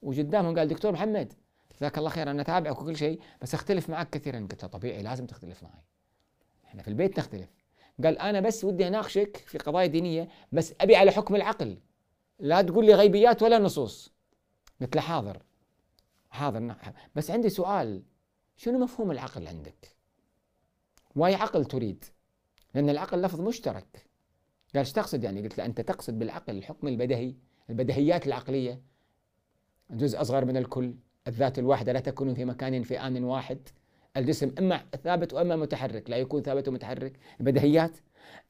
وقدامهم 0.02 0.58
قال 0.58 0.68
دكتور 0.68 0.92
محمد 0.92 1.34
جزاك 1.78 1.98
الله 1.98 2.10
خير 2.10 2.32
أنا 2.32 2.42
أتابعك 2.42 2.82
وكل 2.82 2.98
شيء 2.98 3.20
بس 3.42 3.54
أختلف 3.54 3.90
معك 3.90 4.10
كثيرا. 4.10 4.40
قلت 4.40 4.64
له 4.64 4.70
طبيعي 4.70 5.04
لازم 5.04 5.26
تختلف 5.26 5.64
معي. 5.64 5.84
إحنا 6.66 6.82
في 6.82 6.88
البيت 6.88 7.20
نختلف. 7.20 7.50
قال 8.04 8.20
أنا 8.20 8.40
بس 8.40 8.64
ودي 8.64 8.88
أناقشك 8.88 9.38
في 9.38 9.58
قضايا 9.58 9.88
دينية 9.88 10.30
بس 10.52 10.74
أبي 10.82 10.96
على 10.96 11.12
حكم 11.12 11.36
العقل. 11.36 11.78
لا 12.40 12.62
تقول 12.62 12.86
لي 12.86 12.94
غيبيات 12.94 13.44
ولا 13.44 13.60
نصوص. 13.60 14.14
قلت 14.82 14.96
له 14.96 15.02
حاضر 15.02 15.44
حاضر 16.30 16.76
بس 17.16 17.32
عندي 17.32 17.50
سؤال 17.50 18.04
شنو 18.58 18.80
مفهوم 18.80 19.12
العقل 19.12 19.48
عندك؟ 19.48 19.96
واي 21.16 21.36
عقل 21.36 21.66
تريد؟ 21.66 22.06
لأن 22.76 22.90
العقل 22.90 23.22
لفظ 23.22 23.42
مشترك. 23.42 24.08
قال 24.74 24.80
إيش 24.80 24.92
تقصد 24.92 25.24
يعني؟ 25.24 25.42
قلت 25.42 25.58
له 25.58 25.66
أنت 25.66 25.82
تقصد 25.82 26.20
بالعقل 26.20 26.58
الحكم 26.58 26.88
البدهي 26.88 27.36
البدهيات 27.70 28.28
العقلية. 28.28 28.82
جزء 29.92 30.22
أصغر 30.22 30.46
من 30.46 30.58
الكل 30.58 30.96
الذات 31.28 31.60
الواحدة 31.60 31.94
لا 31.94 32.00
تكون 32.00 32.34
في 32.34 32.46
مكان 32.46 32.84
في 32.84 33.00
آن 33.00 33.24
واحد. 33.24 33.70
الجسم 34.18 34.56
إما 34.60 34.86
ثابت 35.04 35.34
وإما 35.34 35.56
متحرك 35.56 36.10
لا 36.10 36.18
يكون 36.18 36.42
ثابت 36.42 36.68
ومتحرك. 36.68 37.20
البدهيات. 37.40 37.98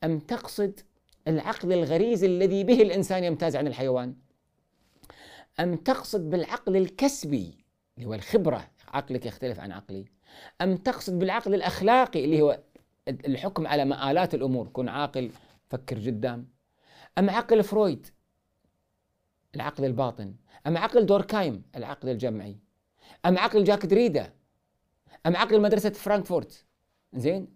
أم 0.04 0.20
تقصد 0.20 0.80
العقل 1.28 1.74
الغريزي 1.74 2.28
الذي 2.28 2.64
به 2.64 2.82
الإنسان 2.82 3.24
يمتاز 3.24 3.56
عن 3.56 3.68
الحيوان؟ 3.68 4.16
أم 5.60 5.76
تقصد 5.76 6.30
بالعقل 6.30 6.78
الكسبي 6.78 7.66
اللي 7.98 8.10
هو 8.10 8.14
الخبرة 8.14 8.71
عقلك 8.92 9.26
يختلف 9.26 9.60
عن 9.60 9.72
عقلي. 9.72 10.06
أم 10.62 10.78
تقصد 10.78 11.20
بالعقل 11.20 11.54
الأخلاقي 11.54 12.26
اللي 12.26 12.42
هو 12.42 12.60
الحكم 13.08 13.68
على 13.68 13.86
مآلات 13.86 14.34
الأمور 14.34 14.68
كن 14.68 14.90
عاقل 14.90 15.32
فكر 15.70 15.96
قدام 16.00 16.48
أم 17.18 17.30
عقل 17.30 17.64
فرويد؟ 17.64 18.08
العقل 19.56 19.86
الباطن. 19.86 20.36
أم 20.68 20.78
عقل 20.78 21.06
دوركايم؟ 21.06 21.64
العقل 21.76 22.10
الجمعي. 22.10 22.58
أم 23.26 23.38
عقل 23.38 23.64
جاك 23.64 23.86
دريدا 23.86 24.34
أم 25.26 25.36
عقل 25.36 25.62
مدرسة 25.62 25.90
فرانكفورت؟ 25.90 26.66
زين. 27.14 27.48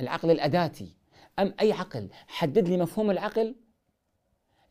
العقل 0.00 0.30
الأداتي. 0.30 0.96
أم 1.38 1.54
أي 1.60 1.72
عقل؟ 1.72 2.08
حدد 2.28 2.68
لي 2.68 2.76
مفهوم 2.76 3.10
العقل. 3.10 3.56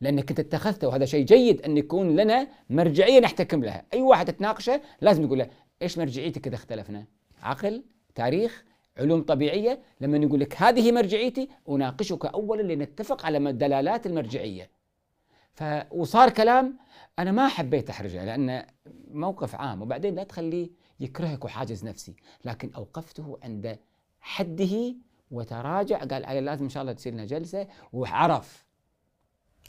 لأنك 0.00 0.30
انت 0.30 0.40
اتخذته. 0.40 0.88
وهذا 0.88 1.04
شيء 1.04 1.24
جيد 1.24 1.62
أن 1.62 1.76
يكون 1.76 2.16
لنا 2.16 2.48
مرجعية 2.70 3.20
نحتكم 3.20 3.64
لها. 3.64 3.86
أي 3.92 4.02
واحد 4.02 4.32
تناقشه 4.32 4.82
لازم 5.00 5.26
تقول 5.26 5.38
له 5.38 5.50
إيش 5.82 5.98
مرجعيتك 5.98 6.46
إذا 6.46 6.56
اختلفنا؟ 6.56 7.04
عقل 7.42 7.84
تاريخ 8.14 8.64
علوم 8.98 9.22
طبيعية. 9.22 9.82
لما 10.00 10.18
يقول 10.18 10.40
لك 10.40 10.62
هذه 10.62 10.92
مرجعيتي 10.92 11.48
أناقشك 11.68 12.26
اولا 12.26 12.62
لنتفق 12.74 13.26
على 13.26 13.52
دلالات 13.52 14.06
المرجعية. 14.06 14.70
ف 15.52 15.64
وصار 15.90 16.30
كلام 16.30 16.78
أنا 17.18 17.32
ما 17.32 17.48
حبيت 17.48 17.90
أحرجه 17.90 18.24
لأنه 18.24 18.66
موقف 19.10 19.54
عام 19.54 19.82
وبعدين 19.82 20.14
لا 20.14 20.24
تخليه 20.24 20.70
يكرهك 21.00 21.44
وحاجز 21.44 21.84
نفسي. 21.84 22.16
لكن 22.44 22.70
أوقفته 22.76 23.38
عند 23.42 23.78
حده 24.20 24.94
وتراجع 25.30 25.98
قال 25.98 26.44
لازم 26.44 26.64
إن 26.64 26.70
شاء 26.70 26.82
الله 26.82 26.92
تصير 26.92 27.12
لنا 27.12 27.24
جلسة. 27.24 27.66
وعرف. 27.92 28.64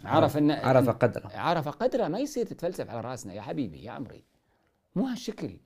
عرف 0.04 0.38
ان 0.38 0.52
عرف 0.52 0.90
قدره. 0.90 1.32
عرف 1.34 1.68
قدره 1.68 2.08
ما 2.08 2.20
يصير 2.20 2.46
تتفلسف 2.46 2.90
على 2.90 3.02
رأسنا. 3.02 3.34
يا 3.34 3.42
حبيبي 3.42 3.84
يا 3.84 3.92
عمري. 3.92 4.24
مو 4.96 5.06
هالشكل. 5.06 5.58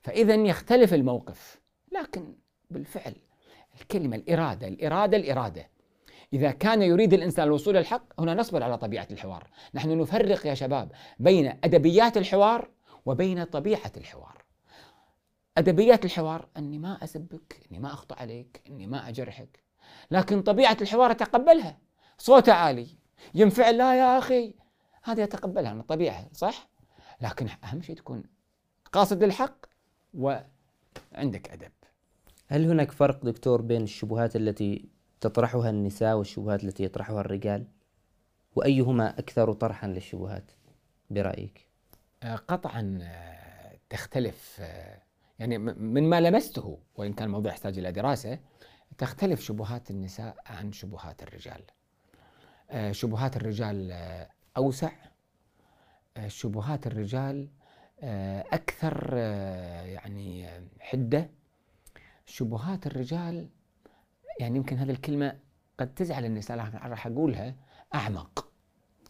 فإذا 0.00 0.34
يختلف 0.34 0.94
الموقف 0.94 1.60
لكن 1.92 2.34
بالفعل 2.70 3.14
الكلمة 3.80 4.16
الإرادة 4.16 4.68
الإرادة 4.68 5.16
الإرادة. 5.16 5.70
إذا 6.32 6.50
كان 6.50 6.82
يريد 6.82 7.12
الإنسان 7.12 7.46
الوصول 7.46 7.74
للحق 7.74 8.20
هنا 8.20 8.34
نصبر 8.34 8.62
على 8.62 8.78
طبيعة 8.78 9.08
الحوار. 9.10 9.50
نحن 9.74 9.98
نفرق 9.98 10.46
يا 10.46 10.54
شباب 10.54 10.92
بين 11.18 11.46
أدبيات 11.64 12.16
الحوار 12.16 12.70
وبين 13.06 13.44
طبيعة 13.44 13.92
الحوار. 13.96 14.44
أدبيات 15.58 16.04
الحوار 16.04 16.48
أني 16.56 16.78
ما 16.78 17.04
أسبك 17.04 17.60
أني 17.70 17.78
ما 17.78 17.92
أخطأ 17.92 18.16
عليك 18.20 18.62
أني 18.68 18.86
ما 18.86 19.08
أجرحك. 19.08 19.62
لكن 20.10 20.42
طبيعة 20.42 20.76
الحوار 20.80 21.10
أتقبلها. 21.10 21.78
صوته 22.18 22.52
عالي. 22.52 22.86
ينفعل 23.34 23.78
لا 23.78 23.98
يا 23.98 24.18
أخي. 24.18 24.54
هذه 25.02 25.24
أتقبلها 25.24 25.72
من 25.72 25.80
الطبيعة 25.80 26.28
صح؟ 26.32 26.68
لكن 27.20 27.48
أهم 27.64 27.82
شيء 27.82 27.96
تكون 27.96 28.22
قاصد 28.92 29.24
للحق 29.24 29.67
وعندك 30.18 31.50
أدب. 31.50 31.72
هل 32.46 32.64
هناك 32.64 32.92
فرق 32.92 33.24
دكتور 33.24 33.62
بين 33.62 33.82
الشبهات 33.82 34.36
التي 34.36 34.88
تطرحها 35.20 35.70
النساء 35.70 36.16
والشبهات 36.16 36.64
التي 36.64 36.84
يطرحها 36.84 37.20
الرجال؟ 37.20 37.66
وأيهما 38.56 39.18
أكثر 39.18 39.52
طرحا 39.52 39.88
للشبهات 39.88 40.50
برأيك؟ 41.10 41.68
آه، 42.22 42.36
قطعا 42.36 42.98
آه، 43.02 43.78
تختلف 43.90 44.56
آه، 44.60 45.02
يعني 45.38 45.58
من 45.58 46.10
ما 46.10 46.20
لمسته 46.20 46.78
وإن 46.96 47.12
كان 47.12 47.26
الموضوع 47.26 47.52
يحتاج 47.52 47.78
إلى 47.78 47.92
دراسة 47.92 48.38
تختلف 48.98 49.40
شبهات 49.40 49.90
النساء 49.90 50.36
عن 50.46 50.72
شبهات 50.72 51.22
الرجال. 51.22 51.62
شبهات 52.94 53.36
الرجال 53.36 53.92
أوسع. 54.56 54.90
شبهات 56.26 56.86
الرجال 56.86 57.48
أكثر 58.02 59.16
يعني 59.86 60.48
حدة. 60.80 61.30
شبهات 62.26 62.86
الرجال 62.86 63.48
يعني 64.40 64.56
يمكن 64.56 64.76
هذه 64.76 64.90
الكلمة 64.90 65.38
قد 65.78 65.94
تزعل 65.94 66.24
النساء 66.24 66.56
لكن 66.56 66.78
راح 66.78 67.06
أقولها 67.06 67.54
أعمق. 67.94 68.48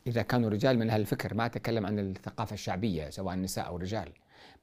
إذا 0.06 0.22
كانوا 0.22 0.50
رجال 0.50 0.78
من 0.78 0.90
هالفكر 0.90 1.34
ما 1.34 1.46
أتكلم 1.46 1.86
عن 1.86 1.98
الثقافة 1.98 2.54
الشعبية 2.54 3.10
سواء 3.10 3.36
نساء 3.36 3.66
أو 3.66 3.76
رجال 3.76 4.12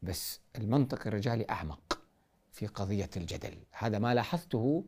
بس 0.01 0.41
المنطق 0.57 1.07
الرجالي 1.07 1.45
أعمق 1.49 2.01
في 2.51 2.67
قضية 2.67 3.09
الجدل. 3.17 3.57
هذا 3.71 3.99
ما 3.99 4.13
لاحظته 4.13 4.85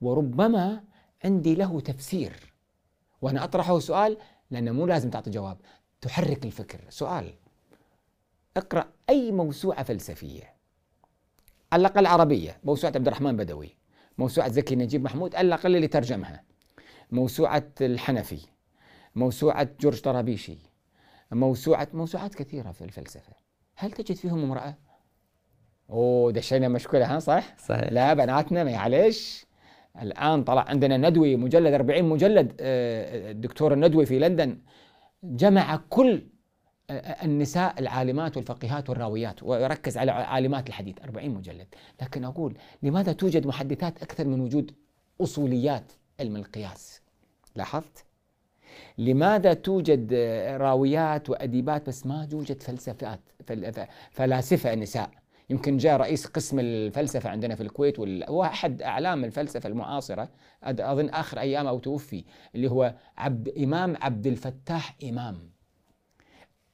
وربما 0.00 0.84
عندي 1.24 1.54
له 1.54 1.80
تفسير. 1.80 2.54
وأنا 3.22 3.44
أطرحه 3.44 3.78
سؤال 3.78 4.18
لأنه 4.50 4.72
مو 4.72 4.86
لازم 4.86 5.10
تعطي 5.10 5.30
جواب. 5.30 5.58
تحرك 6.00 6.44
الفكر. 6.44 6.80
سؤال. 6.88 7.34
أقرأ 8.58 8.88
أي 9.10 9.32
موسوعة 9.32 9.82
فلسفية. 9.82 10.54
على 11.72 11.80
الأقل 11.80 12.06
عربية 12.06 12.58
موسوعة 12.64 12.92
عبد 12.94 13.06
الرحمن 13.06 13.36
بدوي 13.36 13.76
موسوعة 14.18 14.48
زكي 14.48 14.76
نجيب 14.76 15.04
محمود 15.04 15.34
على 15.34 15.46
الأقل 15.46 15.76
اللي 15.76 15.88
ترجمها. 15.88 16.42
موسوعة 17.10 17.64
الحنفي 17.80 18.40
موسوعة 19.14 19.68
جورج 19.80 20.00
طرابيشي 20.00 20.58
موسوعة 21.32 21.88
موسوعات 21.92 22.34
كثيرة 22.34 22.72
في 22.72 22.84
الفلسفة. 22.84 23.32
هل 23.76 23.92
تجد 23.92 24.16
فيهم 24.16 24.42
امرأة؟ 24.42 24.74
أوه 25.90 26.32
دشينا 26.32 26.68
مشكلة 26.68 27.16
ها 27.16 27.18
صح؟ 27.18 27.56
صحيح. 27.58 27.92
لا 27.92 28.14
بناتنا 28.14 28.64
معلش 28.64 29.46
الآن 30.02 30.44
طلع 30.44 30.62
عندنا 30.68 30.96
ندوي 30.96 31.36
مجلد 31.36 31.74
40 31.74 32.04
مجلد 32.04 32.56
آه، 32.60 33.30
الدكتور 33.30 33.72
الندوي 33.72 34.06
في 34.06 34.18
لندن. 34.18 34.58
جمع 35.22 35.80
كل 35.90 36.26
النساء 36.90 37.80
العالمات 37.80 38.36
والفقيهات 38.36 38.90
والراويات 38.90 39.42
وركز 39.42 39.98
على 39.98 40.10
عالمات 40.10 40.68
الحديث 40.68 40.96
40 41.04 41.30
مجلد. 41.30 41.66
لكن 42.02 42.24
أقول 42.24 42.56
لماذا 42.82 43.12
توجد 43.12 43.46
محدثات 43.46 44.02
أكثر 44.02 44.26
من 44.26 44.40
وجود 44.40 44.72
أصوليات 45.20 45.92
علم 46.20 46.36
القياس؟ 46.36 47.02
لاحظت؟ 47.56 48.04
لماذا 48.98 49.54
توجد 49.54 50.14
راويات 50.60 51.30
وأديبات 51.30 51.88
بس 51.88 52.06
ما 52.06 52.24
توجد 52.24 52.62
فلسفات 52.62 53.20
فلاسفة 54.10 54.74
نساء؟ 54.74 55.10
يمكن 55.50 55.76
جاء 55.76 55.96
رئيس 55.96 56.26
قسم 56.26 56.58
الفلسفة 56.58 57.30
عندنا 57.30 57.54
في 57.54 57.62
الكويت 57.62 57.98
وهو 57.98 58.42
أحد 58.44 58.82
أعلام 58.82 59.24
الفلسفة 59.24 59.68
المعاصرة 59.68 60.28
أظن 60.62 61.08
آخر 61.08 61.40
أيام 61.40 61.66
أو 61.66 61.78
توفي 61.78 62.24
اللي 62.54 62.70
هو 62.70 62.94
عبد 63.16 63.48
إمام 63.48 63.96
عبد 64.00 64.26
الفتاح 64.26 64.96
إمام. 65.04 65.57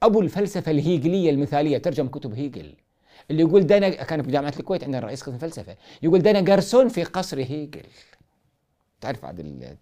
أبو 0.07 0.21
الفلسفة 0.21 0.71
الهيجلية 0.71 1.31
المثالية 1.31 1.79
ترجم 1.79 2.09
كتب 2.09 2.35
هيجل 2.35 2.75
اللي 3.31 3.43
يقول 3.43 3.67
ده 3.67 3.88
كان 3.88 4.23
في 4.23 4.31
جامعة 4.31 4.55
الكويت 4.59 4.85
عندنا 4.85 5.01
رئيس 5.01 5.23
قسم 5.23 5.38
فلسفة 5.38 5.77
يقول 6.03 6.23
ده 6.23 6.40
جارسون 6.40 6.88
في 6.88 7.05
قصر 7.05 7.38
هيجل. 7.38 7.83
تعرف 9.01 9.25
عاد 9.25 9.77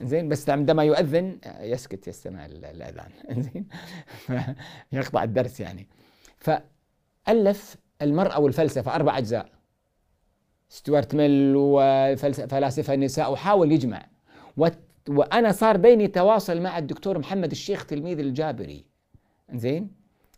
زين 0.00 0.28
بس 0.28 0.50
عندما 0.50 0.84
يؤذن 0.84 1.38
يسكت 1.60 2.08
يستمع 2.08 2.46
الأذان. 2.46 3.10
زين 3.42 3.66
يقطع 4.92 5.22
الدرس 5.24 5.60
يعني. 5.60 5.86
فألف 6.38 7.76
المرأة 8.02 8.40
والفلسفة 8.40 8.94
أربع 8.94 9.18
أجزاء. 9.18 9.48
ستوارت 10.68 11.14
ميل 11.14 11.52
وفلاسفه 11.56 12.94
النساء 12.94 13.32
وحاول 13.32 13.72
يجمع. 13.72 14.06
وأنا 15.08 15.52
صار 15.52 15.76
بيني 15.76 16.08
تواصل 16.08 16.60
مع 16.60 16.78
الدكتور 16.78 17.18
محمد 17.18 17.50
الشيخ 17.50 17.86
تلميذ 17.86 18.18
الجابري. 18.18 18.93
زين؟ 19.58 19.90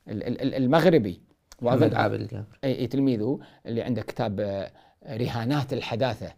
المغربي. 0.08 1.20
محمد 1.62 1.94
عابد 1.94 2.20
الجابر. 2.20 2.58
اي 2.64 2.86
تلميذه 2.86 3.38
اللي 3.66 3.82
عنده 3.82 4.02
كتاب 4.02 4.40
آه، 4.40 4.72
رهانات 5.06 5.72
الحداثة. 5.72 6.32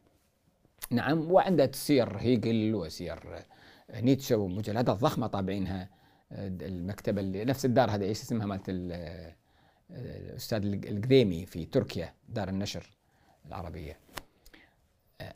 نعم 0.91 1.33
وعنده 1.33 1.67
تسير 1.67 2.17
هيجل 2.17 2.75
وسير 2.75 3.19
آه، 3.91 4.01
نيتشه 4.01 4.37
ومجلدات 4.37 4.91
ضخمه 4.91 5.27
طابعينها. 5.27 5.91
آه، 6.33 6.49
المكتبه 6.49 7.21
اللي 7.21 7.45
نفس 7.45 7.65
الدار 7.65 7.91
هذا 7.91 8.05
إيش 8.05 8.23
اسمها 8.23 8.47
مالت 8.47 8.65
الاستاذ 9.91 10.65
القديمي 10.65 11.47
في 11.47 11.65
تركيا 11.65 12.15
دار 12.29 12.49
النشر 12.49 12.99
العربية. 13.47 13.99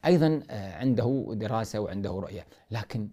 أيضا 0.05 0.43
عنده 0.51 1.31
دراسة 1.33 1.81
وعنده 1.81 2.11
رؤية. 2.11 2.47
لكن 2.71 3.09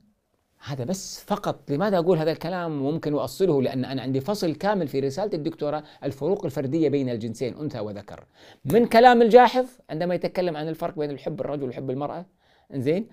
هذا 0.64 0.84
بس 0.84 1.24
فقط. 1.24 1.72
لماذا 1.72 1.98
أقول 1.98 2.18
هذا 2.18 2.32
الكلام 2.32 2.86
وممكن 2.86 3.14
أؤصله 3.14 3.62
لأن 3.62 3.86
أنا 3.86 4.02
عندي 4.02 4.20
فصل 4.22 4.56
كامل 4.56 4.88
في 4.88 5.00
رسالة 5.00 5.34
الدكتوراه 5.34 5.84
الفروق 6.04 6.46
الفردية 6.46 6.90
بين 6.90 7.10
الجنسين 7.10 7.58
أنثى 7.58 7.80
وذكر. 7.80 8.26
من 8.66 8.86
كلام 8.86 9.22
الجاحظ 9.22 9.66
عندما 9.90 10.16
يتكلم 10.16 10.58
عن 10.58 10.68
الفرق 10.68 11.00
بين 11.00 11.12
الحب 11.12 11.42
الرجل 11.42 11.64
والحب 11.64 11.90
المرأة 11.90 12.26
زين 12.74 13.08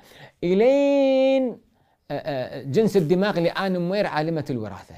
إلين 0.44 1.60
جنس 2.72 2.96
الدماغ 2.96 3.40
لآن 3.40 3.88
موير 3.88 4.06
عالمة 4.06 4.44
الوراثة. 4.50 4.94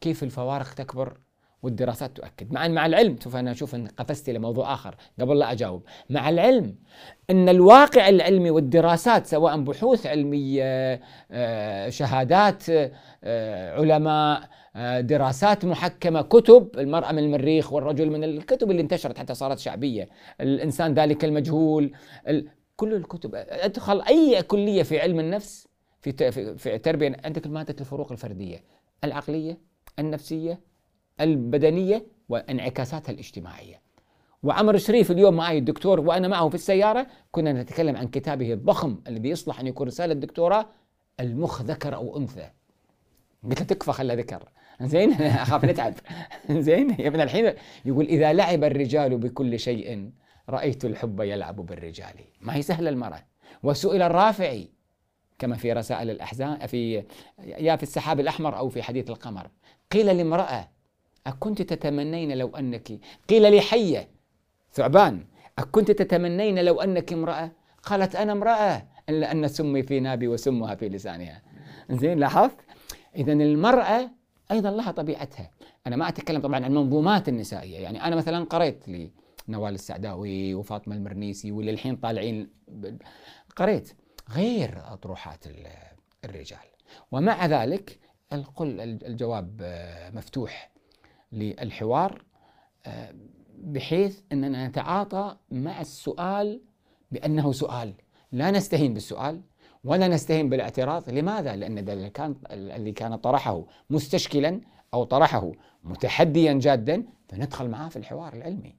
كيف 0.00 0.22
الفوارق 0.22 0.74
تكبر؟ 0.74 1.18
والدراسات 1.62 2.16
تؤكد. 2.16 2.52
مع 2.52 2.68
مع 2.68 2.86
العلم 2.86 3.16
شوف 3.24 3.36
أنا 3.36 3.50
أشوف 3.50 3.74
إن 3.74 3.86
قفزت 3.86 4.28
إلى 4.28 4.38
موضوع 4.38 4.74
آخر 4.74 4.96
قبل 5.20 5.38
لا 5.38 5.52
أجاوب. 5.52 5.82
مع 6.10 6.28
العلم 6.28 6.74
إن 7.30 7.48
الواقع 7.48 8.08
العلمي 8.08 8.50
والدراسات 8.50 9.26
سواء 9.26 9.60
بحوث 9.60 10.06
علمية 10.06 11.00
آه، 11.30 11.88
شهادات 11.88 12.62
آه، 13.24 13.80
علماء 13.80 14.48
آه، 14.76 15.00
دراسات 15.00 15.64
محكمة 15.64 16.22
كتب 16.22 16.68
المرأة 16.78 17.12
من 17.12 17.18
المريخ 17.18 17.72
والرجل 17.72 18.10
من 18.10 18.24
الكتب 18.24 18.70
اللي 18.70 18.82
انتشرت 18.82 19.18
حتى 19.18 19.34
صارت 19.34 19.58
شعبية. 19.58 20.08
الإنسان 20.40 20.94
ذلك 20.94 21.24
المجهول. 21.24 21.92
كل 22.76 22.94
الكتب 22.94 23.30
أدخل 23.34 24.02
أي 24.02 24.42
كلية 24.42 24.82
في 24.82 25.00
علم 25.00 25.20
النفس 25.20 25.68
في 26.00 26.32
في 26.56 26.78
تربية 26.78 27.16
عندك 27.24 27.46
ماده 27.46 27.76
الفروق 27.80 28.12
الفردية 28.12 28.64
العقلية 29.04 29.58
النفسية 29.98 30.60
البدنية 31.20 32.06
وانعكاساتها 32.28 33.12
الاجتماعية. 33.12 33.82
وعمر 34.42 34.76
شريف 34.76 35.10
اليوم 35.10 35.36
معي 35.36 35.58
الدكتور 35.58 36.00
وأنا 36.00 36.28
معه 36.28 36.48
في 36.48 36.54
السيارة 36.54 37.06
كنا 37.30 37.52
نتكلم 37.52 37.96
عن 37.96 38.08
كتابه 38.08 38.52
الضخم 38.52 38.98
الذي 39.08 39.28
يصلح 39.28 39.60
أن 39.60 39.66
يكون 39.66 39.86
رسالة 39.86 40.14
دكتوراه 40.14 40.66
المخ 41.20 41.62
ذكر 41.62 41.94
أو 41.94 42.18
أنثى. 42.18 42.50
قلت 43.44 43.60
له 43.60 43.66
تكفى 43.66 43.92
خلى 43.92 44.16
ذكر. 44.16 44.48
زين؟ 44.82 45.12
أخاف 45.44 45.64
نتعب. 45.64 45.94
زين؟ 46.50 46.90
يا 46.90 47.08
ابن 47.08 47.20
الحين 47.20 47.52
يقول 47.84 48.06
إذا 48.06 48.32
لعب 48.32 48.64
الرجال 48.64 49.18
بكل 49.18 49.58
شيء 49.58 50.10
رأيت 50.48 50.84
الحب 50.84 51.20
يلعب 51.20 51.56
بالرجال. 51.56 52.14
ما 52.40 52.56
هي 52.56 52.62
سهلة 52.62 52.90
المراه 52.90 53.24
وسئل 53.62 54.02
الرافعي 54.02 54.70
كما 55.38 55.56
في 55.56 55.72
رسائل 55.72 56.10
الأحزان 56.10 56.66
في 56.66 57.04
يا 57.38 57.76
في 57.76 57.82
السحاب 57.82 58.20
الأحمر 58.20 58.58
أو 58.58 58.68
في 58.68 58.82
حديث 58.82 59.10
القمر 59.10 59.50
قيل 59.90 60.06
لامرأة 60.06 60.68
أكنت 61.26 61.62
تتمنين 61.62 62.38
لو 62.38 62.56
انك 62.56 62.92
قيل 63.28 63.56
لحيه 63.56 64.08
ثعبان. 64.72 65.26
أكنت 65.58 65.90
تتمنين 65.90 66.58
لو 66.64 66.80
أنك 66.80 67.12
امرأة؟ 67.12 67.52
قالت 67.82 68.16
أنا 68.16 68.32
امرأة. 68.32 68.88
الا 69.08 69.32
ان 69.32 69.48
سمي 69.48 69.82
في 69.82 70.00
نابي 70.00 70.28
وسمها 70.28 70.74
في 70.74 70.88
لسانها. 70.88 71.42
زين 71.90 72.18
لاحظت؟ 72.18 72.56
اذا 73.16 73.32
المرأة 73.32 74.10
أيضا 74.50 74.70
لها 74.70 74.90
طبيعتها. 74.90 75.50
أنا 75.86 75.96
ما 75.96 76.08
أتكلم 76.08 76.40
طبعا 76.40 76.56
عن 76.56 76.64
المنظومات 76.64 77.28
النسائية. 77.28 77.78
يعني 77.78 78.04
أنا 78.04 78.16
مثلا 78.16 78.44
قريت 78.44 78.84
لنوال 79.48 79.74
السعداوي 79.74 80.54
وفاطمة 80.54 80.96
المرنيسي 80.96 81.52
واللي 81.52 81.70
الحين 81.70 81.96
طالعين 81.96 82.50
قريت 83.56 83.92
غير 84.30 84.82
أطروحات 84.92 85.44
الرجال. 86.24 86.58
ومع 87.12 87.46
ذلك 87.46 87.98
القل 88.32 88.80
الجواب 88.80 89.62
مفتوح. 90.14 90.72
للحوار 91.32 92.22
آه، 92.86 93.14
بحيث 93.58 94.20
أننا 94.32 94.68
نتعاطى 94.68 95.36
مع 95.50 95.80
السؤال 95.80 96.60
بأنه 97.12 97.52
سؤال. 97.52 97.94
لا 98.32 98.50
نستهين 98.50 98.94
بالسؤال 98.94 99.40
ولا 99.84 100.08
نستهين 100.08 100.48
بالاعتراض. 100.48 101.10
لماذا؟ 101.10 101.56
لأن 101.56 101.78
اللي 101.78 102.10
كان 102.10 102.36
اللي 102.50 102.92
كان 102.92 103.16
طرحه 103.16 103.64
مستشكلا 103.90 104.60
أو 104.94 105.04
طرحه 105.04 105.52
متحديا 105.84 106.52
جادا 106.52 107.04
فندخل 107.28 107.68
معاه 107.68 107.88
في 107.88 107.96
الحوار 107.96 108.32
العلمي. 108.32 108.76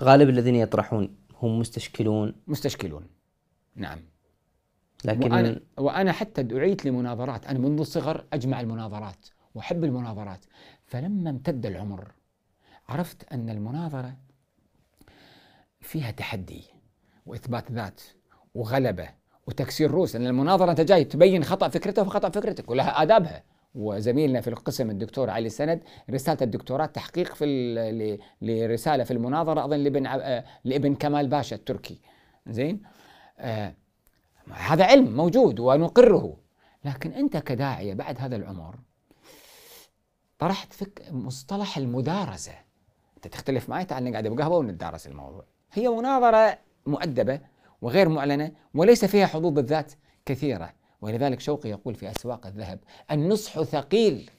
غالب 0.00 0.28
الذين 0.28 0.54
يطرحون 0.54 1.16
هم 1.42 1.58
مستشكلون. 1.58 2.34
مستشكلون. 2.46 3.06
نعم. 3.76 3.98
لكن 5.04 5.32
وأنا, 5.32 5.60
وأنا 5.78 6.12
حتى 6.12 6.42
دعيت 6.42 6.84
لمناظرات. 6.84 7.46
أنا 7.46 7.58
منذ 7.58 7.80
الصغر 7.80 8.24
أجمع 8.32 8.60
المناظرات 8.60 9.26
وأحب 9.54 9.84
المناظرات. 9.84 10.44
فلما 10.88 11.30
امتد 11.30 11.66
العمر 11.66 12.12
عرفت 12.88 13.32
أن 13.32 13.50
المناظرة 13.50 14.16
فيها 15.80 16.10
تحدي 16.10 16.64
وإثبات 17.26 17.72
ذات 17.72 18.00
وغلبة 18.54 19.08
وتكسير 19.46 19.90
رؤوس 19.90 20.16
أن 20.16 20.26
المناظرة 20.26 20.70
أنت 20.70 20.80
جاي 20.80 21.04
تبين 21.04 21.44
خطأ 21.44 21.68
فكرته 21.68 22.02
وخطأ 22.02 22.30
فكرتك 22.30 22.70
ولها 22.70 23.02
آدابها. 23.02 23.42
وزميلنا 23.74 24.40
في 24.40 24.48
القسم 24.48 24.90
الدكتور 24.90 25.30
علي 25.30 25.48
سند 25.48 25.82
رسالة 26.10 26.38
الدكتوراه 26.42 26.86
تحقيق 26.86 27.34
في 27.34 28.18
لرسالة 28.42 29.04
في 29.04 29.10
المناظرة 29.10 29.64
أظن 29.64 29.76
لابن 29.76 30.06
آه، 30.06 30.44
لابن 30.64 30.94
كمال 30.94 31.28
باشا 31.28 31.56
التركي. 31.56 32.00
زين؟ 32.46 32.82
آه 33.38 33.74
هذا 34.52 34.84
علم 34.84 35.16
موجود 35.16 35.60
ونقره. 35.60 36.36
لكن 36.84 37.12
أنت 37.12 37.36
كداعية 37.36 37.94
بعد 37.94 38.20
هذا 38.20 38.36
العمر 38.36 38.76
طرحت 40.38 40.72
فك 40.72 41.02
مصطلح 41.10 41.78
المدارسة. 41.78 42.52
أنت 43.16 43.26
تختلف 43.26 43.68
معي 43.68 43.84
تعال 43.84 44.04
نقعد 44.04 44.26
بقهوة 44.26 44.56
وندارس 44.56 45.06
الموضوع. 45.06 45.44
هي 45.72 45.88
مناظرة 45.88 46.58
مؤدبة 46.86 47.40
وغير 47.82 48.08
معلنة 48.08 48.52
وليس 48.74 49.04
فيها 49.04 49.26
حظوظ 49.26 49.58
الذات 49.58 49.92
كثيرة. 50.26 50.72
ولذلك 51.00 51.40
شوقي 51.40 51.68
يقول 51.68 51.94
في 51.94 52.10
أسواق 52.10 52.46
الذهب 52.46 52.78
النصح 53.10 53.62
ثقيل. 53.62 54.30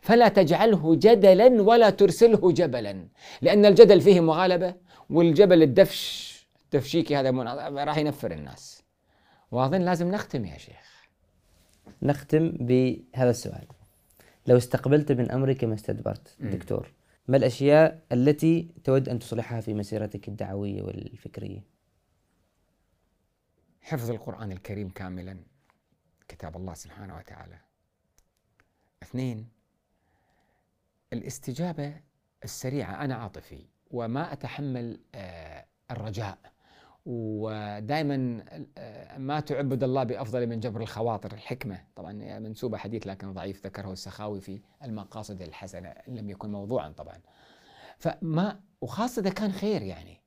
فلا 0.00 0.28
تجعله 0.28 0.94
جدلا 0.94 1.62
ولا 1.62 1.90
ترسله 1.90 2.52
جبلا 2.52 3.08
لأن 3.42 3.66
الجدل 3.66 4.00
فيه 4.00 4.20
مغالبة 4.20 4.74
والجبل 5.10 5.62
الدفش 5.62 6.28
التفشيكي 6.64 7.16
هذا 7.16 7.30
راح 7.84 7.98
ينفر 7.98 8.32
الناس. 8.32 8.82
واظن 9.50 9.80
لازم 9.80 10.10
نختم 10.10 10.44
يا 10.44 10.58
شيخ. 10.58 11.08
نختم 12.02 12.50
بهذا 12.50 13.30
السؤال. 13.30 13.66
لو 14.48 14.56
استقبلت 14.56 15.12
من 15.12 15.30
أمرك 15.30 15.64
ما 15.64 15.74
استدبرت 15.74 16.36
دكتور. 16.40 16.92
ما 17.28 17.36
الأشياء 17.36 18.02
التي 18.12 18.68
تود 18.84 19.08
أن 19.08 19.18
تصلحها 19.18 19.60
في 19.60 19.74
مسيرتك 19.74 20.28
الدعوية 20.28 20.82
والفكرية؟ 20.82 21.64
حفظ 23.80 24.10
القرآن 24.10 24.52
الكريم 24.52 24.88
كاملا 24.90 25.36
كتاب 26.28 26.56
الله 26.56 26.74
سبحانه 26.74 27.16
وتعالى. 27.16 27.58
اثنين 29.02 29.48
الاستجابة 31.12 32.00
السريعة 32.44 33.04
أنا 33.04 33.14
عاطفي 33.14 33.66
وما 33.90 34.32
أتحمل 34.32 35.00
آه، 35.14 35.66
الرجاء. 35.90 36.38
ودائما 37.06 38.44
آه، 38.78 39.18
ما 39.18 39.40
تعبد 39.40 39.84
الله 39.84 40.04
بأفضل 40.04 40.46
من 40.46 40.60
جبر 40.60 40.80
الخواطر 40.80 41.32
الحكمة. 41.32 41.80
طبعا 41.96 42.38
منسوبة 42.38 42.78
حديث 42.78 43.06
لكن 43.06 43.32
ضعيف 43.32 43.66
ذكره 43.66 43.92
السخاوي 43.92 44.40
في 44.40 44.60
المقاصد 44.84 45.42
الحسنة 45.42 45.94
لم 46.08 46.30
يكن 46.30 46.52
موضوعا 46.52 46.88
طبعا. 46.88 47.20
فما 47.98 48.60
وخاصة 48.80 49.22
إذا 49.22 49.30
كان 49.30 49.52
خير 49.52 49.82
يعني. 49.82 50.20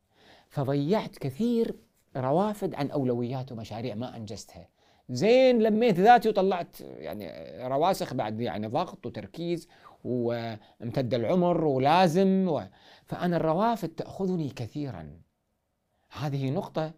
فضيعت 0.50 1.18
كثير 1.18 1.76
روافد 2.18 2.76
عن 2.76 2.92
أولويات 2.92 3.52
ومشاريع 3.52 3.96
ما 3.96 4.18
أنجزتها. 4.18 4.68
زين 5.10 5.60
لميت 5.62 6.00
ذاتي 6.00 6.30
وطلعت 6.30 6.82
يعني 6.82 7.28
رواسخ 7.68 8.14
بعد 8.14 8.42
يعني 8.42 8.68
ضغط 8.68 9.06
وتركيز 9.06 9.68
وامتد 10.04 11.14
العمر 11.14 11.66
ولازم 11.66 12.48
و... 12.50 12.62
فأنا 13.06 13.38
الروافد 13.38 13.90
تأخذني 13.90 14.50
كثيرا. 14.50 15.22
هذه 16.12 16.50
نقطة. 16.50 16.94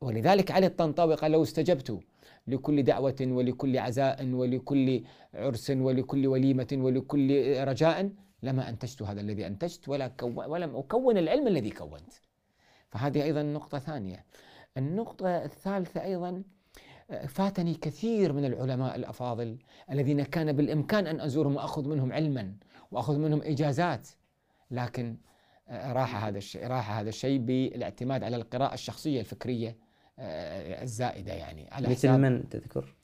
ولذلك 0.00 0.50
علي 0.50 0.66
الطنطاوي 0.66 1.14
قال 1.14 1.32
لو 1.32 1.42
استجبت 1.42 2.00
لكل 2.46 2.82
دعوة 2.82 3.16
ولكل 3.20 3.78
عزاء 3.78 4.26
ولكل 4.26 5.04
عرس 5.34 5.70
ولكل 5.70 6.26
وليمة 6.26 6.68
ولكل 6.72 7.56
رجاء 7.68 8.10
لما 8.42 8.68
أنتجت 8.68 9.02
هذا 9.02 9.20
الذي 9.20 9.46
أنتجت 9.46 9.88
ولا 9.88 10.08
كو 10.08 10.32
ولم 10.46 10.76
أكون 10.76 11.18
العلم 11.18 11.46
الذي 11.46 11.70
كونت. 11.70 12.12
فهذه 12.88 13.22
أيضا 13.22 13.42
نقطة 13.42 13.78
ثانية. 13.78 14.24
النقطة 14.76 15.44
الثالثة 15.44 16.04
أيضا 16.04 16.42
فاتني 17.28 17.74
كثير 17.74 18.32
من 18.32 18.44
العلماء 18.44 18.96
الأفاضل 18.96 19.58
الذين 19.90 20.22
كان 20.22 20.52
بالإمكان 20.52 21.06
أن 21.06 21.20
أزورهم 21.20 21.56
وأخذ 21.56 21.88
منهم 21.88 22.12
علما 22.12 22.54
وأخذ 22.90 23.18
منهم 23.18 23.42
إجازات 23.42 24.08
لكن 24.70 25.16
راح 25.70 26.24
هذا 26.24 26.38
الشيء 26.38 26.66
راح 26.66 26.98
هذا 26.98 27.08
الشيء 27.08 27.38
بالاعتماد 27.38 28.24
على 28.24 28.36
القراءة 28.36 28.74
الشخصية 28.74 29.20
الفكرية 29.20 29.76
آه، 30.18 30.82
الزائدة 30.82 31.32
يعني. 31.32 31.68
على 31.72 31.88
مثل 31.88 32.10
من 32.18 32.48
تذكر؟ 32.48 32.94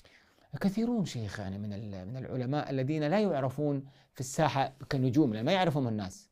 كثيرون 0.61 1.05
شيخ 1.05 1.41
يعني 1.41 1.59
من 1.59 1.69
من 2.09 2.17
العلماء 2.17 2.71
الذين 2.71 3.05
لا 3.05 3.21
يعرفون 3.21 3.85
في 4.15 4.21
الساحة 4.21 4.73
كنجوم 4.93 5.31
ما 5.31 5.53
يعرفهم 5.53 5.89
الناس. 5.89 6.31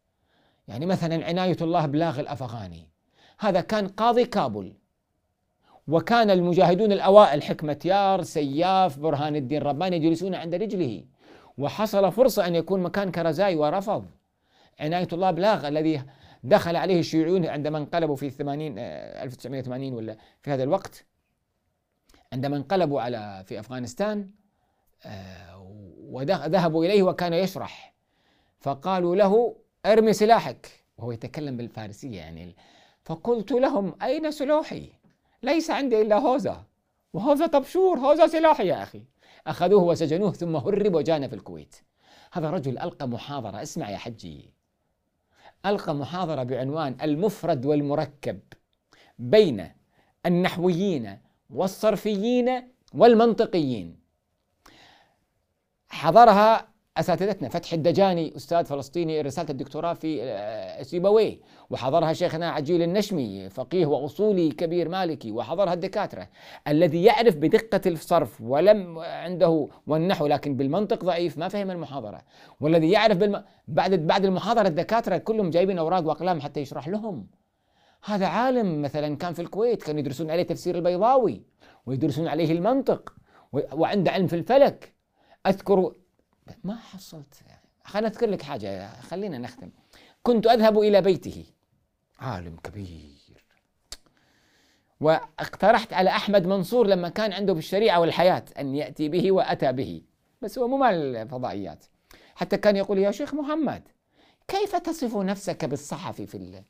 يعني 0.69 0.87
مثلا 0.87 1.25
عناية 1.25 1.57
الله 1.61 1.87
بلاغ 1.87 2.21
الأفغاني. 2.21 2.89
هذا 3.39 3.61
كان 3.61 3.89
قاضي 3.89 4.25
كابول. 4.25 4.77
وكان 5.89 6.31
المجاهدون 6.31 6.93
الأوائل 6.93 7.43
حكمة 7.43 7.79
يار 7.85 8.23
سياف 8.23 8.99
برهان 8.99 9.37
الدين 9.37 9.63
رباني 9.63 9.97
يجلسون 9.97 10.35
عند 10.35 10.55
رجله. 10.55 11.05
وحصل 11.59 12.13
فرصة 12.13 12.47
أن 12.47 12.55
يكون 12.55 12.83
مكان 12.83 13.11
كرزاي 13.11 13.57
ورفض. 13.57 14.07
عناية 14.81 15.09
الله 15.13 15.31
بلاغ 15.31 15.69
الذي 15.69 16.03
دخل 16.45 16.77
عليه 16.77 17.01
الشيوعيون 17.01 17.47
عندما 17.47 17.79
انقلبوا 17.79 18.17
في 18.17 18.31
80 18.31 18.79
1980 18.79 19.93
آه، 19.93 19.97
ولا 19.97 20.17
في 20.43 20.51
هذا 20.51 20.63
الوقت 20.63 21.07
عندما 22.33 22.57
انقلبوا 22.57 23.01
على 23.01 23.45
في 23.47 23.61
أفغانستان 23.61 24.31
آه، 25.05 25.67
وذهبوا 26.01 26.85
إليه 26.85 27.03
وكان 27.03 27.33
يشرح. 27.33 27.95
فقالوا 28.61 29.17
له 29.17 29.57
ارمي 29.87 30.13
سلاحك 30.13 30.85
وهو 30.99 31.13
يتكلم 31.13 31.57
بالفارسية 31.57 32.17
يعني. 32.17 32.57
فقلت 33.05 33.53
لهم 33.53 33.95
أين 34.03 34.31
سلاحي؟ 34.31 34.93
ليس 35.43 35.71
عندي 35.71 36.03
إلا 36.03 36.19
هوزة. 36.19 36.65
وهوزة 37.13 37.47
طبشور 37.47 37.99
هوزة 37.99 38.27
سلاحي 38.27 38.67
يا 38.67 38.83
أخي. 38.83 39.05
أخذوه 39.47 39.83
وسجنوه 39.83 40.33
ثم 40.33 40.57
هرب 40.57 40.95
وجانا 40.95 41.29
في 41.29 41.35
الكويت. 41.35 41.77
هذا 42.33 42.51
رجل 42.51 42.79
ألقى 42.79 43.09
محاضرة 43.09 43.63
اسمع 43.63 43.91
يا 43.91 43.97
حجي. 43.97 44.56
ألقى 45.67 45.95
محاضرة 45.95 46.43
بعنوان 46.43 46.97
المفرد 47.03 47.67
والمركب 47.67 48.41
بين 49.19 49.73
النحويين 50.27 51.19
والصرفيين 51.51 52.73
والمنطقيين. 52.95 54.01
حضرها 55.89 56.69
أساتذتنا 56.97 57.49
فتح 57.49 57.73
الدجاني 57.73 58.37
أستاذ 58.37 58.65
فلسطيني 58.65 59.21
رسالة 59.21 59.51
الدكتوراه 59.51 59.93
في 59.95 60.23
آه، 60.23 60.83
سيبويه 60.83 61.41
وحضرها 61.71 62.13
شيخنا 62.13 62.51
عجيل 62.51 62.83
النشمي 62.83 63.51
فقيه 63.51 63.87
وأصولي 63.87 64.49
كبير 64.51 64.89
مالكي. 64.89 65.33
وحضرها 65.33 65.73
الدكاترة. 65.73 66.29
الذي 66.69 67.05
يعرف 67.05 67.37
بدقة 67.37 67.81
الصرف 67.87 68.41
ولم 68.41 68.99
عنده 68.99 69.69
والنحو 69.87 70.27
لكن 70.27 70.57
بالمنطق 70.57 71.05
ضعيف 71.05 71.39
ما 71.39 71.49
فهم 71.49 71.71
المحاضرة. 71.71 72.23
والذي 72.61 72.91
يعرف 72.91 73.17
بالم... 73.17 73.45
بعد 73.69 73.95
بعد 73.95 74.25
المحاضرة 74.25 74.69
الدكاترة 74.69 75.17
كلهم 75.17 75.51
جايبين 75.51 75.79
أوراق 75.79 76.07
وأقلام 76.07 76.41
حتى 76.41 76.61
يشرح 76.61 76.89
لهم. 76.89 77.27
هذا 78.05 78.27
عالم 78.27 78.83
مثلا 78.83 79.17
كان 79.17 79.33
في 79.33 79.43
الكويت 79.43 79.83
كانوا 79.83 80.01
يدرسون 80.01 80.31
عليه 80.31 80.43
تفسير 80.43 80.75
البيضاوي 80.75 81.43
ويدرسون 81.87 82.29
عليه 82.29 82.53
المنطق 82.53 83.15
وعنده 83.53 84.11
علم 84.11 84.27
في 84.27 84.37
الفلك. 84.37 84.95
أذكر 85.47 85.93
ما 86.65 86.77
حصلت 86.77 87.35
خليني 87.85 88.07
أذكر 88.07 88.31
لك 88.31 88.43
حاجة 88.43 89.01
خلينا 89.01 89.39
نختم. 89.39 89.71
كنت 90.23 90.47
أذهب 90.47 90.79
إلى 90.79 91.01
بيته. 91.01 91.45
عالم 92.19 92.57
كبير. 92.57 93.45
واقترحت 95.01 95.93
على 95.93 96.11
أحمد 96.11 96.47
منصور 96.47 96.87
لما 96.87 97.09
كان 97.09 97.33
عنده 97.33 97.53
في 97.53 97.59
الشريعة 97.59 98.01
والحياة 98.01 98.45
أن 98.59 98.75
يأتي 98.75 99.09
به 99.09 99.33
وأتى 99.33 99.73
به. 99.73 100.03
بس 100.43 100.59
هو 100.59 100.69
مو 100.69 100.77
مال 100.77 101.17
الفضائيات 101.17 101.85
حتى 102.35 102.57
كان 102.57 102.77
يقول 102.77 102.99
يا 102.99 103.11
شيخ 103.11 103.35
محمد 103.35 103.89
كيف 104.49 104.77
تصف 104.77 105.17
نفسك 105.17 105.65
بالصحفي 105.65 106.27
في 106.27 106.35
الله 106.35 106.65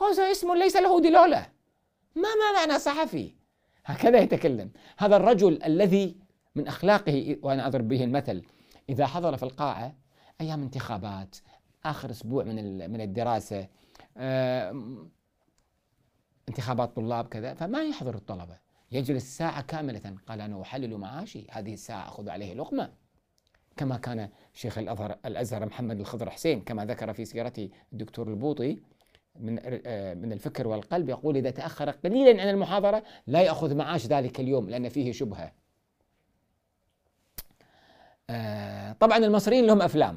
هذا 0.00 0.30
اسم 0.30 0.54
ليس 0.54 0.76
له 0.76 1.00
دلالة. 1.00 1.46
ما 2.14 2.28
ما 2.34 2.52
معنى 2.56 2.78
صحفي؟ 2.78 3.34
هكذا 3.84 4.18
يتكلم. 4.18 4.70
هذا 4.98 5.16
الرجل 5.16 5.62
الذي 5.62 6.16
من 6.54 6.66
أخلاقه 6.66 7.36
وأنا 7.42 7.66
أضرب 7.66 7.88
به 7.88 8.04
المثل 8.04 8.42
إذا 8.90 9.06
حضر 9.06 9.36
في 9.36 9.42
القاعة 9.42 9.94
أيام 10.40 10.62
انتخابات 10.62 11.36
آخر 11.84 12.10
أسبوع 12.10 12.44
من 12.44 12.90
من 12.90 13.00
الدراسة 13.00 13.68
آه، 14.16 14.96
انتخابات 16.48 16.96
طلاب 16.96 17.28
كذا 17.28 17.54
فما 17.54 17.82
يحضر 17.82 18.14
الطلبة. 18.14 18.58
يجلس 18.92 19.36
ساعة 19.36 19.62
كاملة. 19.62 20.16
قال 20.26 20.40
أنا 20.40 20.62
أحلل 20.62 20.96
معاشي. 20.96 21.46
هذه 21.50 21.72
الساعة 21.72 22.08
أخذ 22.08 22.28
عليه 22.28 22.54
لقمة. 22.54 22.92
كما 23.76 23.96
كان 23.96 24.28
شيخ 24.52 24.78
الأزهر 24.78 25.18
الأزهر 25.26 25.66
محمد 25.66 26.00
الخضر 26.00 26.30
حسين 26.30 26.60
كما 26.60 26.84
ذكر 26.84 27.12
في 27.12 27.24
سيرته 27.24 27.70
الدكتور 27.92 28.28
البوطي 28.28 28.78
من 29.36 29.58
آه، 29.86 30.14
من 30.14 30.32
الفكر 30.32 30.68
والقلب 30.68 31.08
يقول 31.08 31.36
إذا 31.36 31.50
تأخر 31.50 31.90
قليلا 31.90 32.42
عن 32.42 32.48
المحاضرة 32.48 33.02
لا 33.26 33.42
يأخذ 33.42 33.74
معاش 33.74 34.06
ذلك 34.06 34.40
اليوم 34.40 34.70
لأن 34.70 34.88
فيه 34.88 35.12
شبهة. 35.12 35.52
آه، 38.30 38.92
طبعا 38.92 39.18
المصريين 39.18 39.66
لهم 39.66 39.82
أفلام 39.82 40.16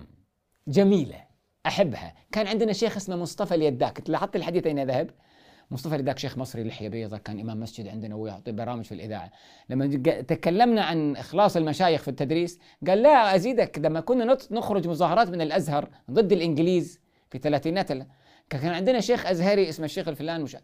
جميلة 0.67 1.23
أحبها. 1.65 2.13
كان 2.31 2.47
عندنا 2.47 2.73
شيخ 2.73 2.95
اسمه 2.97 3.15
مصطفى 3.15 3.55
اليداك. 3.55 4.09
لاحظت 4.09 4.35
الحديث 4.35 4.67
أين 4.67 4.83
ذهب؟ 4.83 5.09
مصطفى 5.71 5.95
اليداك 5.95 6.19
شيخ 6.19 6.37
مصري 6.37 6.63
لحيه 6.63 6.89
بيضاء 6.89 7.19
كان 7.19 7.39
إمام 7.39 7.59
مسجد 7.59 7.87
عندنا 7.87 8.15
ويعطي 8.15 8.51
برامج 8.51 8.85
في 8.85 8.91
الإذاعة. 8.91 9.31
لما 9.69 9.87
تكلمنا 10.21 10.83
عن 10.83 11.15
إخلاص 11.15 11.57
المشايخ 11.57 12.01
في 12.01 12.07
التدريس 12.07 12.59
قال 12.87 13.03
لا 13.03 13.35
أزيدك 13.35 13.79
لما 13.79 13.99
كنا 13.99 14.37
نخرج 14.51 14.87
مظاهرات 14.87 15.27
من 15.29 15.41
الأزهر 15.41 15.89
ضد 16.11 16.31
الإنجليز 16.31 16.99
في 17.29 17.37
ثلاثينات 17.37 17.91
كان 18.49 18.67
عندنا 18.67 18.99
شيخ 18.99 19.25
أزهري 19.25 19.69
اسمه 19.69 19.85
الشيخ 19.85 20.07
الفلان 20.07 20.41
مش 20.41 20.57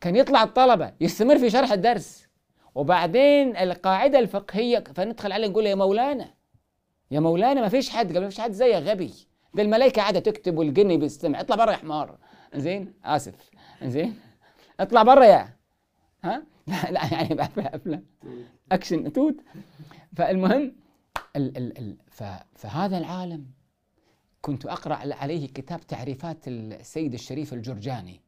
كان 0.00 0.16
يطلع 0.16 0.42
الطلبة 0.42 0.92
يستمر 1.00 1.38
في 1.38 1.50
شرح 1.50 1.72
الدرس. 1.72 2.26
وبعدين 2.74 3.56
القاعدة 3.56 4.18
الفقهية 4.18 4.84
فندخل 4.94 5.32
عليه 5.32 5.46
نقول 5.46 5.66
يا 5.66 5.74
مولانا 5.74 6.41
يا 7.12 7.20
مولانا 7.20 7.60
ما 7.60 7.68
فيش 7.68 7.90
حد 7.90 8.12
قال 8.12 8.22
ما 8.22 8.28
فيش 8.28 8.40
حد 8.40 8.52
زيك 8.52 8.74
غبي. 8.74 9.14
ده 9.54 9.62
الملائكة 9.62 10.02
قاعدة 10.02 10.20
تكتب 10.20 10.58
والجن 10.58 10.98
بيستمع. 10.98 11.40
اطلع 11.40 11.56
بره 11.56 11.72
يا 11.72 11.76
حمار. 11.76 12.18
زين 12.54 12.94
آسف. 13.04 13.50
زين 13.82 14.20
اطلع 14.80 15.02
بره 15.02 15.24
يا. 15.24 15.56
ها؟ 16.24 16.42
لا 16.66 16.90
لا 16.90 17.12
يعني 17.12 17.42
أفلام. 17.58 18.04
أكشن. 18.72 19.12
توت. 19.12 19.36
فالمهم 20.16 20.76
ال 21.36 21.56
ال 21.56 21.78
ال 21.78 21.96
فهذا 22.54 22.98
العالم 22.98 23.46
كنت 24.42 24.66
أقرأ 24.66 24.94
عليه 24.94 25.48
كتاب 25.48 25.80
تعريفات 25.80 26.48
السيد 26.48 27.14
الشريف 27.14 27.52
الجرجاني. 27.52 28.20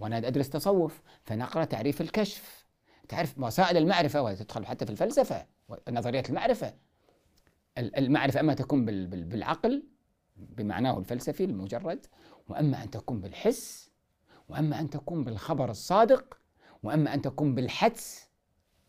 وأنا 0.00 0.18
أدرس 0.18 0.50
تصوف 0.50 1.02
فنقرا 1.24 1.64
تعريف 1.64 2.00
الكشف. 2.00 2.66
تعرف 3.08 3.38
وسائل 3.38 3.76
المعرفة 3.76 4.22
وتدخل 4.22 4.66
حتى 4.66 4.86
في 4.86 4.92
الفلسفة 4.92 5.46
ونظريات 5.68 6.30
المعرفة. 6.30 6.74
المعرفة 7.78 8.40
أما 8.40 8.54
تكون 8.54 8.84
بالعقل 9.06 9.82
بمعناه 10.36 10.98
الفلسفي 10.98 11.44
المجرد 11.44 12.06
وأما 12.48 12.82
أن 12.82 12.90
تكون 12.90 13.20
بالحس 13.20 13.90
وأما 14.48 14.80
أن 14.80 14.90
تكون 14.90 15.24
بالخبر 15.24 15.70
الصادق 15.70 16.38
وأما 16.82 17.14
أن 17.14 17.22
تكون 17.22 17.54
بالحدس 17.54 18.28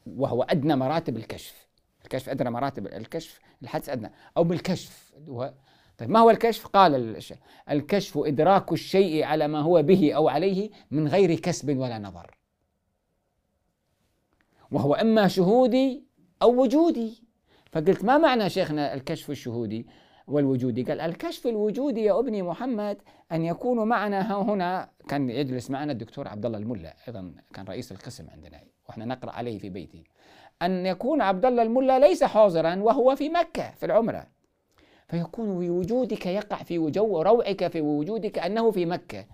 وهو 0.06 0.44
أدنى 0.44 0.76
مراتب 0.76 1.18
الكشف. 1.18 1.68
الكشف 2.04 2.30
أدنى 2.30 2.50
مراتب 2.50 2.88
الكشف 2.88 3.40
الحدس 3.64 3.90
أدنى. 3.90 4.12
أو 4.38 4.44
بالكشف. 4.44 5.14
هو 5.30 5.54
طيب 5.98 6.10
ما 6.10 6.20
هو 6.20 6.30
الكشف؟ 6.30 6.68
قال 6.68 7.18
الكشف 7.70 8.18
إدراك 8.18 8.72
الشيء 8.72 9.24
على 9.24 9.48
ما 9.48 9.60
هو 9.60 9.84
به 9.84 10.14
أو 10.14 10.30
عليه 10.30 10.70
من 10.92 11.08
غير 11.08 11.36
كسب 11.36 11.78
ولا 11.78 12.00
نظر. 12.00 12.38
وهو 14.72 14.94
إما 14.94 15.28
شهودي 15.28 16.08
أو 16.42 16.62
وجودي. 16.62 17.27
فقلت 17.72 18.04
ما 18.04 18.18
معنى 18.18 18.50
شيخنا 18.50 18.94
الكشف 18.94 19.30
الشهودي 19.30 19.88
والوجودي؟ 20.28 20.84
قال 20.84 21.02
الكشف 21.02 21.48
الوجودي 21.48 22.04
يا 22.04 22.20
ابني 22.20 22.42
محمد 22.42 22.98
أن 23.32 23.46
يكون 23.46 23.88
معنا 23.88 24.32
ها 24.32 24.42
هنا. 24.42 24.90
كان 25.08 25.30
يجلس 25.30 25.70
معنا 25.72 25.92
الدكتور 25.92 26.28
عبد 26.28 26.46
الله 26.46 26.58
الملا 26.58 26.94
أيضا 27.08 27.34
كان 27.54 27.66
رئيس 27.66 27.92
القسم 27.92 28.28
عندنا 28.30 28.62
وإحنا 28.90 29.06
نقرأ 29.06 29.32
عليه 29.32 29.60
في 29.60 29.70
بيتي. 29.70 30.04
أن 30.62 30.86
يكون 30.86 31.22
عبد 31.22 31.46
الله 31.46 31.64
الملا 31.64 32.00
ليس 32.00 32.24
حاضرا 32.24 32.76
وهو 32.76 33.16
في 33.16 33.30
مكة 33.30 33.72
في 33.72 33.86
العمرة. 33.86 34.28
فيكون 35.08 35.60
في 35.60 35.70
وجودك 35.70 36.26
يقع 36.26 36.58
في 36.58 36.78
جو 36.92 37.22
روعك 37.22 37.68
في 37.68 37.82
وجودك 37.82 38.40
أنه 38.40 38.72
في 38.72 38.86
مكة. 38.86 39.26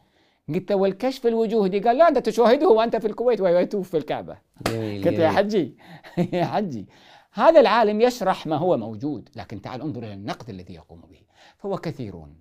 قلت 0.49 0.71
والكشف 0.71 1.27
الوجودي؟ 1.27 1.79
قال 1.79 1.97
لا 1.97 2.07
أنت 2.07 2.17
تشاهده 2.17 2.67
وأنت 2.69 2.95
في 2.95 3.07
الكويت 3.07 3.41
ويطوف 3.41 3.89
في 3.89 3.97
الكعبة. 3.97 4.37
قلت 4.65 5.19
يا 5.19 5.29
حجي 5.29 5.75
يا 6.33 6.45
حجي. 6.45 6.85
هذا 7.33 7.59
العالم 7.59 8.01
يشرح 8.01 8.47
ما 8.47 8.55
هو 8.55 8.77
موجود 8.77 9.29
لكن 9.35 9.61
تعال 9.61 9.81
انظر 9.81 10.03
إلى 10.03 10.13
النقد 10.13 10.49
الذي 10.49 10.73
يقوم 10.73 11.01
به 11.01 11.21
فهو 11.57 11.77
كثيرون. 11.77 12.35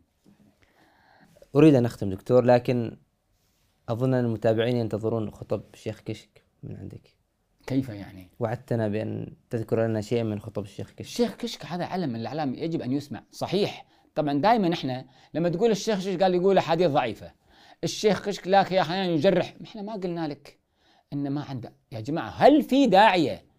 أريد 1.57 1.74
أن 1.74 1.84
أختم 1.84 2.11
دكتور 2.11 2.45
لكن 2.45 2.97
أظن 3.88 4.14
أن 4.14 4.24
المتابعين 4.24 4.76
ينتظرون 4.76 5.30
خطب 5.30 5.62
الشيخ 5.74 6.01
كشك 6.01 6.45
من 6.62 6.76
عندك. 6.76 7.16
كيف 7.66 7.88
يعني؟ 7.88 8.30
وعدتنا 8.40 8.88
بأن 8.88 9.36
تذكر 9.51 9.86
لنا 9.86 10.01
شيئا 10.01 10.22
من 10.22 10.40
خطب 10.40 10.62
الشيخ 10.62 10.90
كشك. 10.90 11.01
الشيخ 11.01 11.36
كشك 11.36 11.66
هذا 11.66 11.84
علم 11.84 12.09
من 12.09 12.20
الأعلام 12.20 12.55
يجب 12.55 12.82
أن 12.82 12.93
يسمع. 12.93 13.22
صحيح. 13.30 13.86
طبعا 14.14 14.40
دائما 14.40 14.72
إحنا 14.72 15.07
لما 15.34 15.49
تقول 15.49 15.70
الشيخ 15.70 15.99
كشك 15.99 16.22
قال 16.22 16.34
يقول 16.34 16.59
أحاديث 16.59 16.90
ضعيفة. 16.90 17.32
الشيخ 17.84 18.24
كشك 18.24 18.47
لك 18.47 18.72
يا 18.72 18.80
أحيانا 18.80 19.12
يجرح. 19.12 19.55
إحنا 19.64 19.82
ما 19.82 19.93
قلنا 19.93 20.28
لك 20.28 20.59
إن 21.12 21.30
ما 21.30 21.43
عنده. 21.43 21.72
يا 21.93 22.01
جماعة 22.01 22.28
هل 22.28 22.62
في 22.62 22.86
داعية 22.86 23.52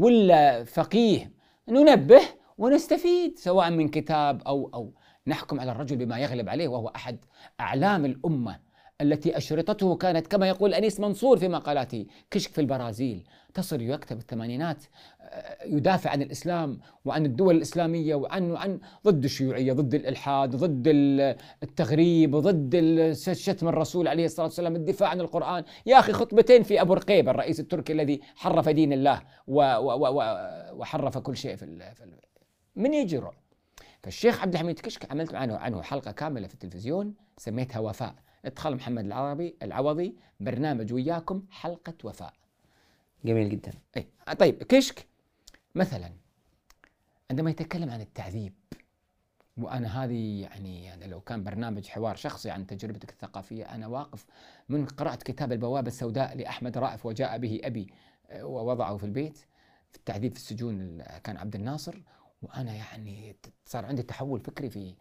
ولا 0.00 0.64
فقيه 0.64 1.32
ننبه 1.68 2.20
ونستفيد 2.58 3.38
سواء 3.38 3.70
من 3.70 3.88
كتاب 3.88 4.42
أو 4.42 4.70
أو 4.74 4.94
نحكم 5.26 5.60
على 5.60 5.72
الرجل 5.72 5.96
بما 5.96 6.18
يغلب 6.18 6.48
عليه 6.48 6.68
وهو 6.68 6.88
أحد 6.88 7.24
أعلام 7.60 8.04
الأمة. 8.04 8.60
التي 9.00 9.36
أشرطته 9.36 9.96
كانت 9.96 10.26
كما 10.26 10.48
يقول 10.48 10.74
أنيس 10.74 11.00
منصور 11.00 11.38
في 11.38 11.48
مقالاته 11.48 12.06
كشك 12.30 12.50
في 12.50 12.60
البرازيل 12.60 13.24
تصل 13.54 13.80
يكتب 13.82 14.18
الثمانينات 14.18 14.84
آه، 15.20 15.64
يدافع 15.64 16.10
عن 16.10 16.22
الإسلام 16.22 16.80
وعن 17.04 17.26
الدول 17.26 17.56
الإسلامية 17.56 18.14
وعن 18.14 18.56
عن 18.56 18.80
ضد 19.04 19.24
الشيوعية 19.24 19.72
ضد 19.72 19.94
الإلحاد 19.94 20.56
ضد 20.56 20.88
التغريب 21.62 22.36
ضد 22.36 23.12
شتم 23.32 23.68
الرسول 23.68 24.08
عليه 24.08 24.24
الصلاة 24.24 24.46
والسلام 24.46 24.76
الدفاع 24.76 25.08
عن 25.08 25.20
القرآن. 25.20 25.64
يا 25.86 25.98
أخي 25.98 26.12
خطبتين 26.12 26.62
في 26.62 26.80
أبو 26.80 26.94
رقيب 26.94 27.28
الرئيس 27.28 27.60
التركي 27.60 27.92
الذي 27.92 28.20
حرف 28.36 28.68
دين 28.68 28.92
الله 28.92 29.22
وحرف 30.72 31.18
كل 31.18 31.36
شيء 31.36 31.56
في, 31.56 31.94
في 31.94 32.04
من 32.76 32.94
يجرؤ 32.94 33.32
فالشيخ 34.02 34.42
عبد 34.42 34.52
الحميد 34.54 34.80
كشك 34.80 35.10
عملت 35.10 35.34
عنه 35.34 35.56
عنه 35.56 35.82
حلقة 35.82 36.10
كاملة 36.10 36.46
في 36.46 36.54
التلفزيون 36.54 37.14
سميتها 37.36 37.78
وفاء. 37.78 38.14
ادخل 38.44 38.74
محمد 38.74 39.04
العربي 39.04 39.56
العوضي 39.62 40.16
برنامج 40.40 40.92
وياكم 40.92 41.42
حلقة 41.50 41.94
وفاء. 42.04 42.32
جميل 43.24 43.48
جدا. 43.50 43.72
اي 43.96 44.08
طيب 44.38 44.62
كشك. 44.62 45.06
مثلا 45.74 46.12
عندما 47.30 47.50
يتكلم 47.50 47.90
عن 47.90 48.00
التعذيب 48.00 48.52
وأنا 49.56 50.04
هذه 50.04 50.42
يعني 50.42 50.84
يعني 50.84 51.06
لو 51.06 51.20
كان 51.20 51.44
برنامج 51.44 51.86
حوار 51.86 52.16
شخصي 52.16 52.50
عن 52.50 52.66
تجربتك 52.66 53.10
الثقافية 53.10 53.74
أنا 53.74 53.86
واقف 53.86 54.26
من 54.68 54.86
قرات 54.86 55.22
كتاب 55.22 55.52
البوابة 55.52 55.88
السوداء 55.88 56.36
لأحمد 56.36 56.78
رائف 56.78 57.06
وجاء 57.06 57.38
به 57.38 57.60
أبي 57.64 57.86
آه، 58.30 58.44
ووضعه 58.44 58.96
في 58.96 59.04
البيت. 59.04 59.38
في 59.90 59.96
التعذيب 59.96 60.32
في 60.32 60.38
السجون 60.38 61.02
كان 61.24 61.36
عبد 61.36 61.54
الناصر. 61.54 62.02
وأنا 62.42 62.74
يعني 62.74 63.36
صار 63.64 63.86
عندي 63.86 64.02
تحول 64.02 64.40
فكري 64.40 64.70
في 64.70 64.94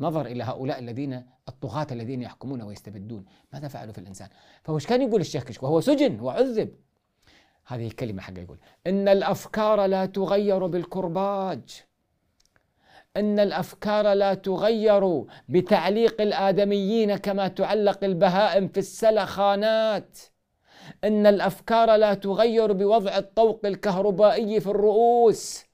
نظر 0.00 0.26
إلى 0.26 0.44
هؤلاء 0.44 0.78
الذين 0.78 1.26
الطغاة 1.48 1.86
الذين 1.92 2.22
يحكمون 2.22 2.62
ويستبدون، 2.62 3.24
ماذا 3.52 3.68
فعلوا 3.68 3.92
في 3.92 3.98
الإنسان؟ 3.98 4.28
فوش 4.62 4.86
كان 4.86 5.02
يقول 5.02 5.20
الشيخ 5.20 5.44
كشك 5.44 5.62
وهو 5.62 5.80
سجن 5.80 6.20
وعذب. 6.20 6.74
هذه 7.66 7.86
الكلمة 7.86 8.22
حقه 8.22 8.38
يقول 8.38 8.58
إن 8.86 9.08
الأفكار 9.08 9.86
لا 9.86 10.06
تغير 10.06 10.66
بالكرباج. 10.66 11.82
إن 13.16 13.38
الأفكار 13.38 14.12
لا 14.12 14.34
تغير 14.34 15.24
بتعليق 15.48 16.20
الآدميين 16.20 17.16
كما 17.16 17.48
تعلق 17.48 18.04
البهائم 18.04 18.68
في 18.68 18.78
السلخانات. 18.78 20.18
إن 21.04 21.26
الأفكار 21.26 21.96
لا 21.96 22.14
تغير 22.14 22.72
بوضع 22.72 23.18
الطوق 23.18 23.60
الكهربائي 23.64 24.60
في 24.60 24.66
الرؤوس. 24.66 25.64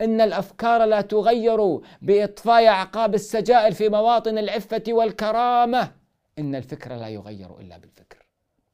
إن 0.00 0.20
الأفكار 0.20 0.84
لا 0.84 1.00
تغير 1.00 1.80
بإطفاء 2.02 2.66
أعقاب 2.66 3.14
السجائر 3.14 3.72
في 3.72 3.88
مواطن 3.88 4.38
العفة 4.38 4.82
والكرامة. 4.88 5.92
إن 6.38 6.54
الفكر 6.54 6.94
لا 6.96 7.08
يغير 7.08 7.60
إلا 7.60 7.78
بالفكر. 7.78 8.26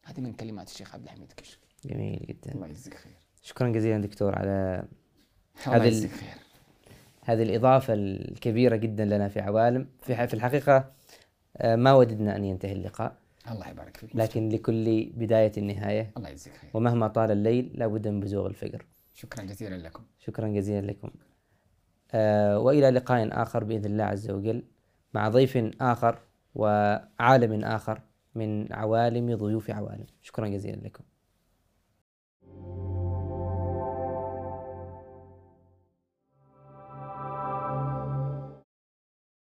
هذه 0.04 0.20
من 0.20 0.32
كلمات 0.32 0.68
الشيخ 0.68 0.94
عبد 0.94 1.04
الحميد 1.04 1.32
كشك. 1.36 1.58
جميل 1.84 2.26
جدا. 2.28 2.54
الله 2.54 2.66
يجزيك 2.66 2.94
خير. 2.94 3.12
شكرا 3.42 3.68
جزيلا 3.68 3.98
دكتور 3.98 4.38
على 4.38 4.84
الله 5.66 5.84
يجزيك 5.84 6.10
خير. 6.10 6.34
هذه 7.24 7.42
الإضافة 7.42 7.94
الكبيرة 7.94 8.76
جدا 8.76 9.04
لنا 9.04 9.28
في 9.28 9.40
عوالم. 9.40 9.88
في 10.02 10.26
في 10.26 10.34
الحقيقة 10.34 10.92
آه، 11.56 11.76
ما 11.76 11.92
وددنا 11.92 12.36
أن 12.36 12.44
ينتهي 12.44 12.72
اللقاء. 12.72 13.16
الله 13.50 13.68
يبارك 13.68 13.96
فيك. 13.96 14.10
لكن 14.16 14.48
لكل 14.48 15.10
بداية 15.14 15.60
نهاية 15.60 16.10
الله 16.16 16.28
يجزيك 16.28 16.52
خير. 16.52 16.70
ومهما 16.74 17.08
طال 17.08 17.30
الليل 17.30 17.70
لابد 17.74 18.08
من 18.08 18.20
بزوغ 18.20 18.46
الفجر 18.46 18.84
شكرا 19.18 19.44
جزيلا 19.44 19.74
لكم. 19.74 20.02
شكرا 20.18 20.48
جزيلا 20.48 20.86
لكم. 20.86 21.10
آه 22.12 22.58
وإلى 22.58 22.90
لقاء 22.90 23.42
آخر 23.42 23.64
بإذن 23.64 23.84
الله 23.84 24.04
عز 24.04 24.30
وجل 24.30 24.62
مع 25.14 25.28
ضيف 25.28 25.56
آخر 25.80 26.18
وعالم 26.54 27.64
آخر 27.64 28.02
من 28.34 28.72
عوالم 28.72 29.36
ضيوف 29.36 29.70
عوالم. 29.70 30.06
شكرا 30.22 30.48
جزيلا 30.48 30.76
لكم. 30.76 31.04